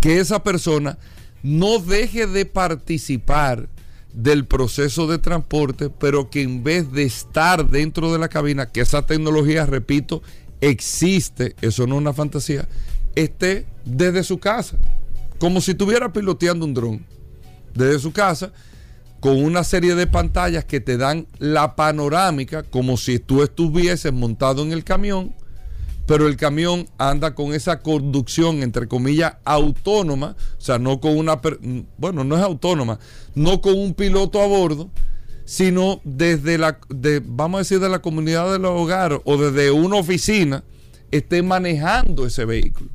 [0.00, 0.98] que esa persona
[1.42, 3.68] no deje de participar
[4.12, 8.80] del proceso de transporte, pero que en vez de estar dentro de la cabina, que
[8.80, 10.22] esa tecnología, repito,
[10.60, 12.68] existe, eso no es una fantasía,
[13.14, 14.76] esté desde su casa,
[15.38, 17.06] como si estuviera piloteando un dron,
[17.74, 18.52] desde su casa,
[19.20, 24.62] con una serie de pantallas que te dan la panorámica, como si tú estuvieses montado
[24.62, 25.34] en el camión,
[26.06, 31.40] pero el camión anda con esa conducción, entre comillas, autónoma, o sea, no con una,
[31.96, 32.98] bueno, no es autónoma,
[33.34, 34.90] no con un piloto a bordo,
[35.44, 36.78] sino desde la,
[37.24, 40.64] vamos a decir, de la comunidad del hogar o desde una oficina,
[41.10, 42.90] esté manejando ese vehículo.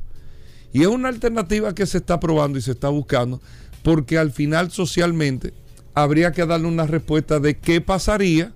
[0.72, 3.40] Y es una alternativa que se está probando y se está buscando,
[3.82, 5.54] porque al final socialmente
[5.94, 8.52] habría que darle una respuesta de qué pasaría,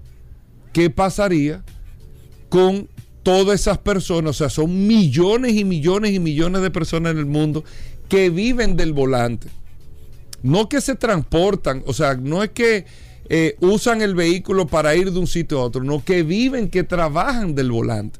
[0.72, 1.64] qué pasaría
[2.48, 2.88] con
[3.22, 7.26] todas esas personas, o sea, son millones y millones y millones de personas en el
[7.26, 7.64] mundo
[8.08, 9.48] que viven del volante.
[10.42, 12.84] No que se transportan, o sea, no es que
[13.28, 16.82] eh, usan el vehículo para ir de un sitio a otro, no, que viven, que
[16.82, 18.18] trabajan del volante.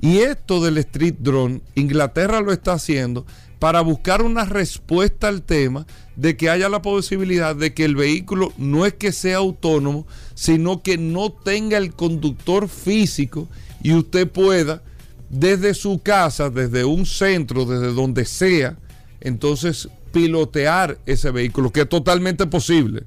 [0.00, 3.24] Y esto del street drone, Inglaterra lo está haciendo
[3.60, 5.86] para buscar una respuesta al tema
[6.16, 10.82] de que haya la posibilidad de que el vehículo no es que sea autónomo, sino
[10.82, 13.48] que no tenga el conductor físico
[13.82, 14.82] y usted pueda
[15.28, 18.76] desde su casa, desde un centro, desde donde sea,
[19.20, 23.04] entonces pilotear ese vehículo, que es totalmente posible.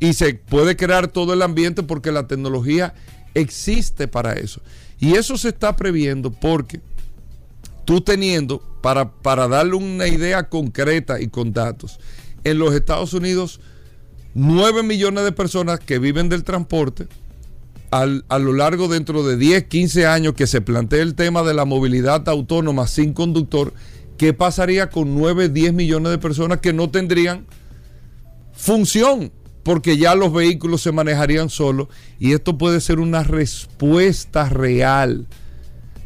[0.00, 2.94] Y se puede crear todo el ambiente porque la tecnología
[3.34, 4.60] existe para eso.
[4.98, 6.80] Y eso se está previendo porque
[7.84, 12.00] tú teniendo, para, para darle una idea concreta y con datos,
[12.44, 13.60] en los Estados Unidos,
[14.34, 17.06] 9 millones de personas que viven del transporte,
[17.90, 21.64] a lo largo dentro de 10, 15 años que se plantee el tema de la
[21.64, 23.72] movilidad autónoma sin conductor,
[24.16, 27.46] ¿qué pasaría con 9, 10 millones de personas que no tendrían
[28.52, 29.32] función?
[29.64, 31.88] Porque ya los vehículos se manejarían solos
[32.18, 35.26] y esto puede ser una respuesta real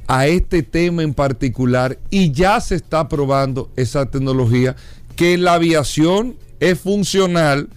[0.06, 4.76] a este tema en particular y ya se está probando esa tecnología
[5.16, 7.68] que la aviación es funcional,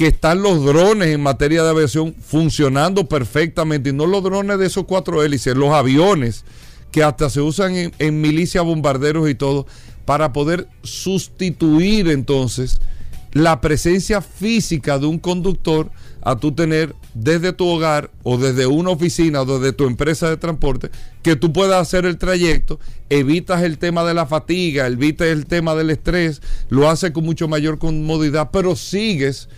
[0.00, 4.64] que están los drones en materia de aviación funcionando perfectamente y no los drones de
[4.64, 6.46] esos cuatro hélices, los aviones
[6.90, 9.66] que hasta se usan en, en milicias, bombarderos y todo,
[10.06, 12.80] para poder sustituir entonces
[13.34, 15.90] la presencia física de un conductor
[16.22, 20.38] a tú tener desde tu hogar o desde una oficina o desde tu empresa de
[20.38, 20.88] transporte
[21.22, 22.80] que tú puedas hacer el trayecto,
[23.10, 26.40] evitas el tema de la fatiga, evitas el tema del estrés,
[26.70, 29.50] lo haces con mucho mayor comodidad, pero sigues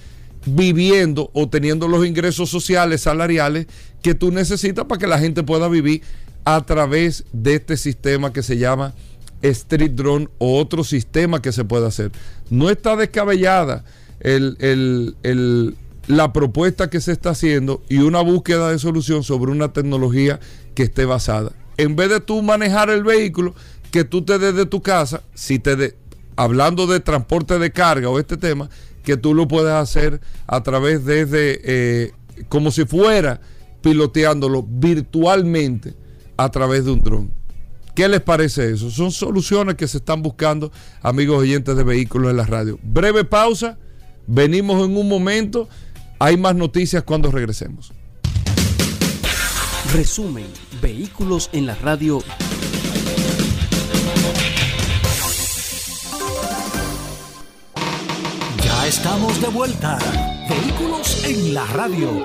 [0.47, 3.66] viviendo o teniendo los ingresos sociales, salariales
[4.03, 6.03] que tú necesitas para que la gente pueda vivir
[6.45, 8.95] a través de este sistema que se llama
[9.43, 12.11] Street Drone o otro sistema que se puede hacer.
[12.51, 13.84] No está descabellada
[14.20, 15.76] el, el- el-
[16.09, 20.40] la propuesta que se está haciendo y una búsqueda de solución sobre una tecnología
[20.74, 21.53] que esté basada.
[21.76, 23.55] En vez de tú manejar el vehículo,
[23.93, 25.95] que tú te des de tu casa, si te de-
[26.34, 28.68] hablando de transporte de carga o este tema,
[29.03, 32.12] que tú lo puedes hacer a través desde, eh,
[32.48, 33.40] como si fuera
[33.82, 35.94] piloteándolo virtualmente
[36.36, 37.32] a través de un dron.
[37.94, 38.90] ¿Qué les parece eso?
[38.90, 40.72] Son soluciones que se están buscando,
[41.03, 42.78] amigos oyentes de vehículos en la radio.
[42.82, 43.78] Breve pausa,
[44.26, 45.68] venimos en un momento,
[46.18, 47.92] hay más noticias cuando regresemos.
[49.92, 50.46] Resumen,
[50.80, 52.22] vehículos en la radio.
[58.95, 59.99] Estamos de vuelta.
[60.51, 62.22] Vehículos en la radio.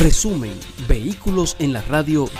[0.00, 0.54] Resumen,
[0.88, 2.30] Vehículos en la radio.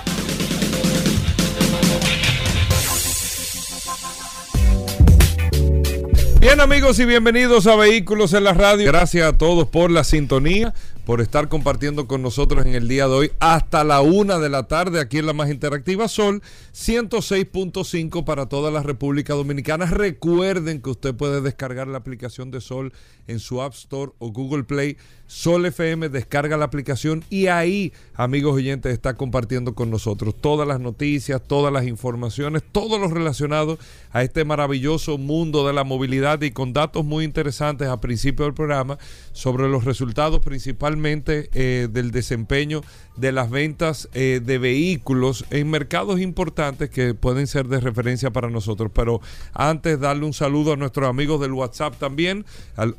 [6.41, 8.87] Bien amigos y bienvenidos a Vehículos en la radio.
[8.87, 10.73] Gracias a todos por la sintonía
[11.07, 14.65] por estar compartiendo con nosotros en el día de hoy hasta la una de la
[14.65, 16.43] tarde aquí en la más interactiva Sol
[16.75, 19.87] 106.5 para toda la República Dominicana.
[19.87, 22.93] Recuerden que usted puede descargar la aplicación de Sol
[23.29, 24.97] en su App Store o Google Play.
[25.27, 30.79] Sol FM descarga la aplicación y ahí, amigos oyentes, está compartiendo con nosotros todas las
[30.79, 33.79] noticias, todas las informaciones, todo lo relacionado
[34.12, 38.55] a este maravilloso mundo de la movilidad y con datos muy interesantes a principio del
[38.55, 38.99] programa
[39.33, 42.83] sobre los resultados principalmente eh, del desempeño
[43.16, 48.51] de las ventas eh, de vehículos en mercados importantes que pueden ser de referencia para
[48.51, 48.91] nosotros.
[48.95, 49.20] Pero
[49.53, 52.45] antes darle un saludo a nuestros amigos del WhatsApp también
[52.77, 52.95] al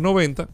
[0.00, 0.48] 829-630-1990.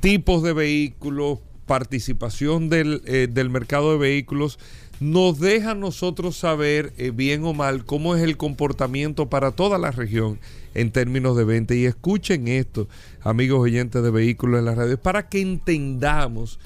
[0.00, 4.58] tipos de vehículos, participación del, eh, del mercado de vehículos,
[5.00, 9.78] nos deja a nosotros saber, eh, bien o mal, cómo es el comportamiento para toda
[9.78, 10.38] la región
[10.74, 11.74] en términos de venta.
[11.74, 12.88] Y escuchen esto,
[13.22, 16.58] amigos oyentes de vehículos en la radio, para que entendamos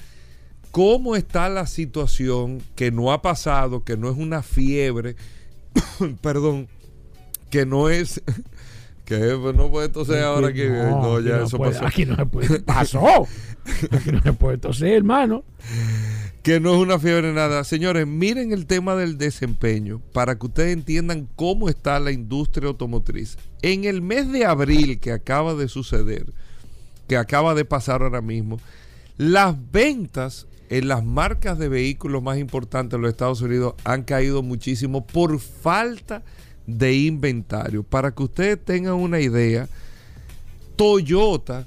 [0.71, 5.15] cómo está la situación que no ha pasado, que no es una fiebre,
[6.21, 6.67] perdón,
[7.49, 8.21] que no es...
[9.05, 11.85] Que no puede toser ahora que no, ya eso pasó.
[11.85, 12.59] Aquí no se puede.
[12.61, 13.27] Pasó.
[13.91, 15.43] Aquí no se puede toser, hermano
[16.43, 17.63] que no es una fiebre nada.
[17.63, 23.37] Señores, miren el tema del desempeño para que ustedes entiendan cómo está la industria automotriz.
[23.61, 26.25] En el mes de abril que acaba de suceder,
[27.07, 28.59] que acaba de pasar ahora mismo,
[29.17, 34.43] las ventas en las marcas de vehículos más importantes de los Estados Unidos han caído
[34.43, 36.23] muchísimo por falta
[36.67, 37.83] de inventario.
[37.83, 39.69] Para que ustedes tengan una idea,
[40.75, 41.65] Toyota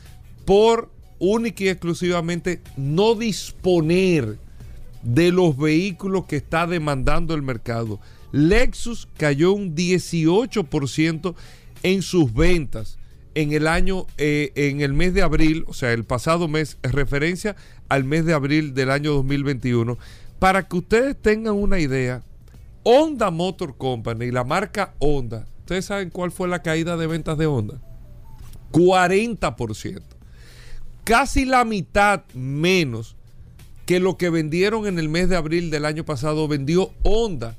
[0.45, 0.89] por
[1.19, 4.37] única y exclusivamente no disponer
[5.03, 7.99] de los vehículos que está demandando el mercado.
[8.31, 11.35] Lexus cayó un 18%
[11.83, 12.97] en sus ventas
[13.35, 17.55] en el año, eh, en el mes de abril, o sea, el pasado mes, referencia
[17.87, 19.97] al mes de abril del año 2021.
[20.39, 22.23] Para que ustedes tengan una idea,
[22.81, 27.45] Honda Motor Company, la marca Honda, ¿ustedes saben cuál fue la caída de ventas de
[27.45, 27.79] Honda?
[28.71, 30.16] 40%.
[31.07, 33.15] Casi la mitad menos
[33.85, 37.55] que lo que vendieron en el mes de abril del año pasado vendió Honda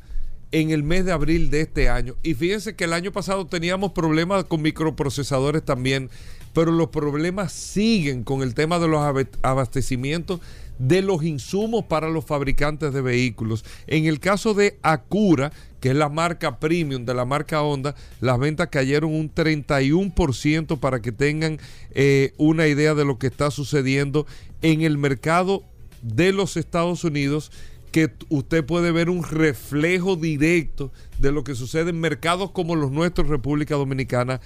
[0.52, 2.14] en el mes de abril de este año.
[2.22, 6.10] Y fíjense que el año pasado teníamos problemas con microprocesadores también,
[6.52, 9.02] pero los problemas siguen con el tema de los
[9.40, 10.40] abastecimientos
[10.78, 13.64] de los insumos para los fabricantes de vehículos.
[13.86, 18.38] En el caso de Acura, que es la marca premium de la marca Honda, las
[18.38, 21.58] ventas cayeron un 31% para que tengan
[21.92, 24.26] eh, una idea de lo que está sucediendo
[24.62, 25.62] en el mercado
[26.02, 27.50] de los Estados Unidos
[27.92, 32.90] que usted puede ver un reflejo directo de lo que sucede en mercados como los
[32.92, 34.40] nuestros, República Dominicana.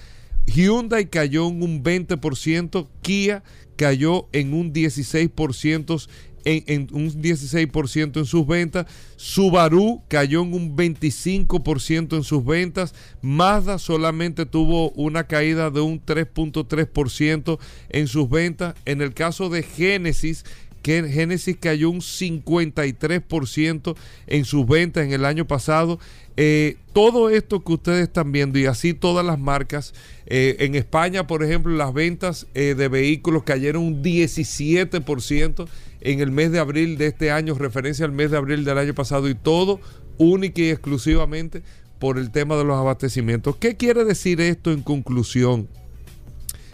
[0.45, 3.43] Hyundai cayó un 20%, Kia
[3.75, 6.07] cayó en un 16%.
[6.45, 8.85] En, un 16% en sus ventas,
[9.15, 16.05] Subaru cayó en un 25% en sus ventas, Mazda solamente tuvo una caída de un
[16.05, 20.43] 3.3% en sus ventas, en el caso de Genesis
[20.83, 23.95] que Genesis cayó un 53%
[24.27, 25.99] en sus ventas en el año pasado.
[26.35, 29.93] Eh, todo esto que ustedes están viendo y así todas las marcas,
[30.25, 35.67] eh, en España, por ejemplo, las ventas eh, de vehículos cayeron un 17%
[36.01, 38.93] en el mes de abril de este año, referencia al mes de abril del año
[38.93, 39.79] pasado, y todo
[40.17, 41.63] única y exclusivamente
[41.97, 43.55] por el tema de los abastecimientos.
[43.55, 45.69] ¿Qué quiere decir esto en conclusión?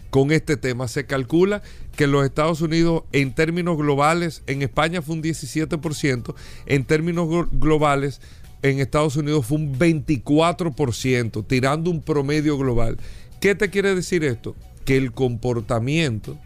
[0.10, 0.88] Con este tema.
[0.88, 1.62] Se calcula
[1.96, 7.28] que en los Estados Unidos, en términos globales, en España fue un 17%, en términos
[7.28, 8.22] glo- globales,
[8.62, 12.98] en Estados Unidos fue un 24%, tirando un promedio global.
[13.40, 14.56] ¿Qué te quiere decir esto?
[14.86, 16.38] Que el comportamiento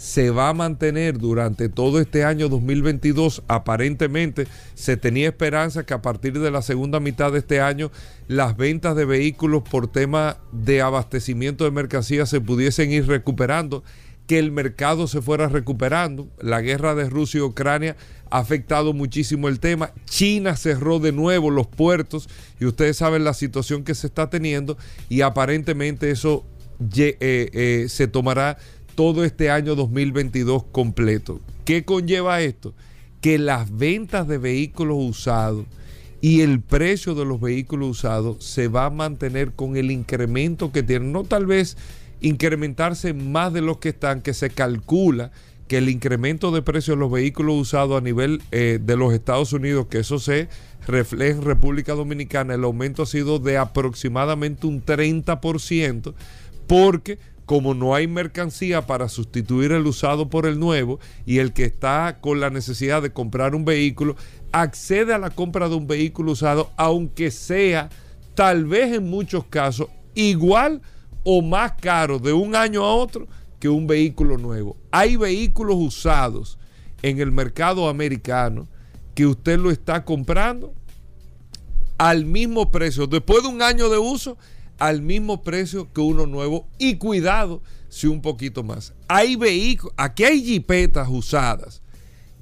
[0.00, 3.42] se va a mantener durante todo este año 2022.
[3.48, 7.90] Aparentemente se tenía esperanza que a partir de la segunda mitad de este año
[8.26, 13.84] las ventas de vehículos por tema de abastecimiento de mercancías se pudiesen ir recuperando,
[14.26, 16.28] que el mercado se fuera recuperando.
[16.40, 17.94] La guerra de Rusia y Ucrania
[18.30, 19.92] ha afectado muchísimo el tema.
[20.06, 24.78] China cerró de nuevo los puertos y ustedes saben la situación que se está teniendo
[25.10, 26.46] y aparentemente eso
[26.96, 28.56] eh, eh, se tomará
[28.94, 31.40] todo este año 2022 completo.
[31.64, 32.74] ¿Qué conlleva esto?
[33.20, 35.66] Que las ventas de vehículos usados
[36.20, 40.82] y el precio de los vehículos usados se va a mantener con el incremento que
[40.82, 41.12] tienen.
[41.12, 41.76] No tal vez
[42.20, 45.32] incrementarse más de los que están, que se calcula
[45.70, 49.52] que el incremento de precios de los vehículos usados a nivel eh, de los Estados
[49.52, 50.48] Unidos, que eso se
[50.86, 56.12] refleja en República Dominicana, el aumento ha sido de aproximadamente un 30%,
[56.66, 57.18] porque
[57.50, 62.18] como no hay mercancía para sustituir el usado por el nuevo y el que está
[62.20, 64.14] con la necesidad de comprar un vehículo,
[64.52, 67.90] accede a la compra de un vehículo usado, aunque sea
[68.36, 70.80] tal vez en muchos casos igual
[71.24, 73.26] o más caro de un año a otro
[73.58, 74.76] que un vehículo nuevo.
[74.92, 76.56] Hay vehículos usados
[77.02, 78.68] en el mercado americano
[79.12, 80.72] que usted lo está comprando
[81.98, 84.38] al mismo precio, después de un año de uso,
[84.80, 88.94] al mismo precio que uno nuevo y cuidado si un poquito más.
[89.06, 91.82] Hay vehículos, aquí hay jipetas usadas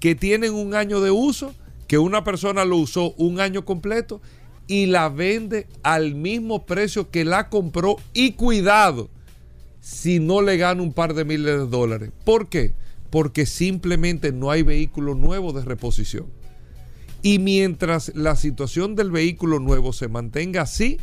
[0.01, 1.55] que tienen un año de uso,
[1.87, 4.21] que una persona lo usó un año completo
[4.67, 9.11] y la vende al mismo precio que la compró y cuidado
[9.81, 12.11] si no le gana un par de miles de dólares.
[12.25, 12.75] ¿Por qué?
[13.11, 16.27] Porque simplemente no hay vehículo nuevo de reposición.
[17.23, 20.99] Y mientras la situación del vehículo nuevo se mantenga así,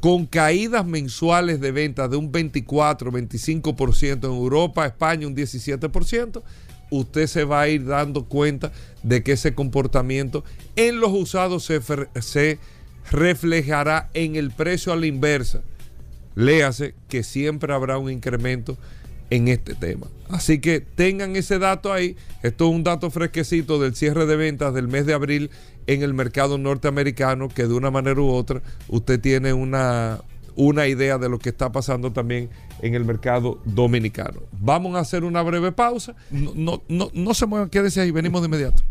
[0.00, 6.42] con caídas mensuales de ventas de un 24, 25% en Europa, España un 17%,
[6.90, 8.72] usted se va a ir dando cuenta
[9.02, 10.44] de que ese comportamiento
[10.76, 12.58] en los usados se,
[13.10, 15.62] reflejará en el precio a la inversa.
[16.34, 18.76] Léase que siempre habrá un incremento
[19.30, 20.06] en este tema.
[20.28, 22.16] Así que tengan ese dato ahí.
[22.42, 25.50] Esto es un dato fresquecito del cierre de ventas del mes de abril
[25.88, 30.20] en el mercado norteamericano, que de una manera u otra usted tiene una,
[30.54, 32.50] una idea de lo que está pasando también
[32.82, 34.40] en el mercado dominicano.
[34.60, 36.14] Vamos a hacer una breve pausa.
[36.30, 38.82] No, no, no, no se muevan, quédese ahí, venimos de inmediato.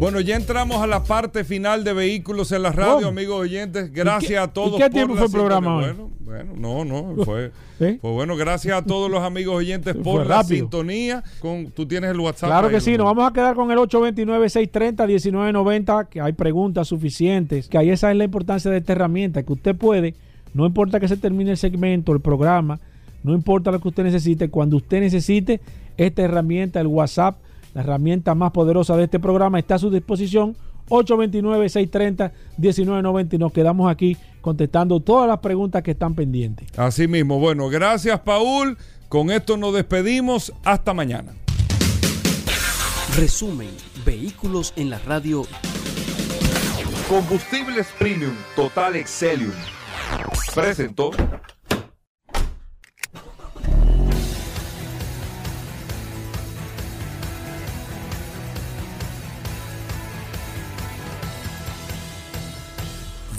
[0.00, 3.08] Bueno, ya entramos a la parte final de Vehículos en la Radio, ¿Cómo?
[3.08, 3.92] amigos oyentes.
[3.92, 4.76] Gracias ¿Y qué- a todos.
[4.78, 5.84] qué por tiempo la fue el programa hoy?
[5.84, 8.34] Bueno, bueno, no, no, fue, fue bueno.
[8.36, 11.22] Gracias a todos los amigos oyentes por la sintonía.
[11.40, 12.48] Con, tú tienes el WhatsApp.
[12.48, 12.98] Claro ahí, que sí, ¿no?
[12.98, 18.16] nos vamos a quedar con el 829-630-1990, que hay preguntas suficientes, que ahí esa es
[18.16, 20.14] la importancia de esta herramienta, que usted puede,
[20.54, 22.80] no importa que se termine el segmento, el programa,
[23.22, 25.60] no importa lo que usted necesite, cuando usted necesite
[25.98, 27.36] esta herramienta, el WhatsApp,
[27.74, 30.56] la herramienta más poderosa de este programa, está a su disposición.
[30.88, 36.66] 829-630-1990 y nos quedamos aquí contestando todas las preguntas que están pendientes.
[36.76, 37.38] Así mismo.
[37.38, 38.76] Bueno, gracias, Paul.
[39.08, 40.52] Con esto nos despedimos.
[40.64, 41.32] Hasta mañana.
[43.16, 43.70] Resumen,
[44.04, 45.42] Vehículos en la Radio
[47.08, 49.52] Combustibles Premium Total Excelium.
[50.54, 51.10] Presentó.